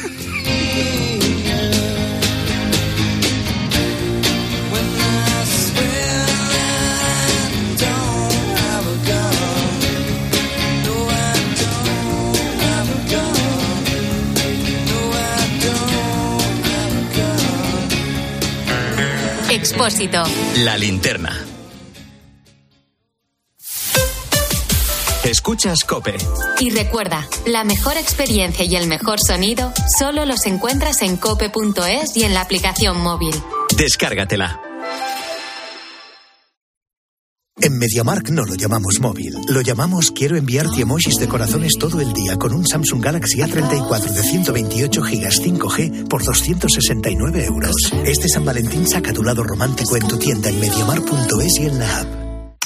Expósito. 19.49 20.23
La 20.63 20.77
linterna. 20.77 21.52
Escuchas 25.33 25.83
Cope. 25.83 26.15
Y 26.59 26.69
recuerda, 26.69 27.27
la 27.47 27.63
mejor 27.63 27.97
experiencia 27.97 28.65
y 28.65 28.75
el 28.75 28.85
mejor 28.85 29.19
sonido 29.19 29.73
solo 29.97 30.27
los 30.27 30.45
encuentras 30.45 31.01
en 31.01 31.17
cope.es 31.17 32.15
y 32.15 32.23
en 32.23 32.35
la 32.35 32.41
aplicación 32.41 33.01
móvil. 33.01 33.33
Descárgatela. 33.75 34.61
En 37.59 37.79
MediaMark 37.79 38.29
no 38.29 38.43
lo 38.45 38.53
llamamos 38.53 38.99
móvil, 38.99 39.33
lo 39.47 39.61
llamamos 39.61 40.11
quiero 40.11 40.37
enviarte 40.37 40.81
emojis 40.81 41.15
de 41.15 41.27
corazones 41.27 41.73
todo 41.79 41.99
el 41.99 42.13
día 42.13 42.37
con 42.37 42.53
un 42.53 42.67
Samsung 42.67 43.03
Galaxy 43.03 43.39
A34 43.39 44.09
de 44.09 44.21
128 44.21 45.01
GB 45.01 45.29
5G 45.31 46.07
por 46.09 46.23
269 46.23 47.45
euros. 47.45 47.75
Este 48.05 48.29
San 48.29 48.45
Valentín 48.45 48.87
saca 48.87 49.11
tu 49.11 49.23
lado 49.23 49.43
romántico 49.43 49.97
en 49.97 50.07
tu 50.07 50.19
tienda 50.19 50.49
en 50.49 50.59
MediaMark.es 50.59 51.59
y 51.59 51.65
en 51.65 51.79
la 51.79 51.99
app. 52.01 52.22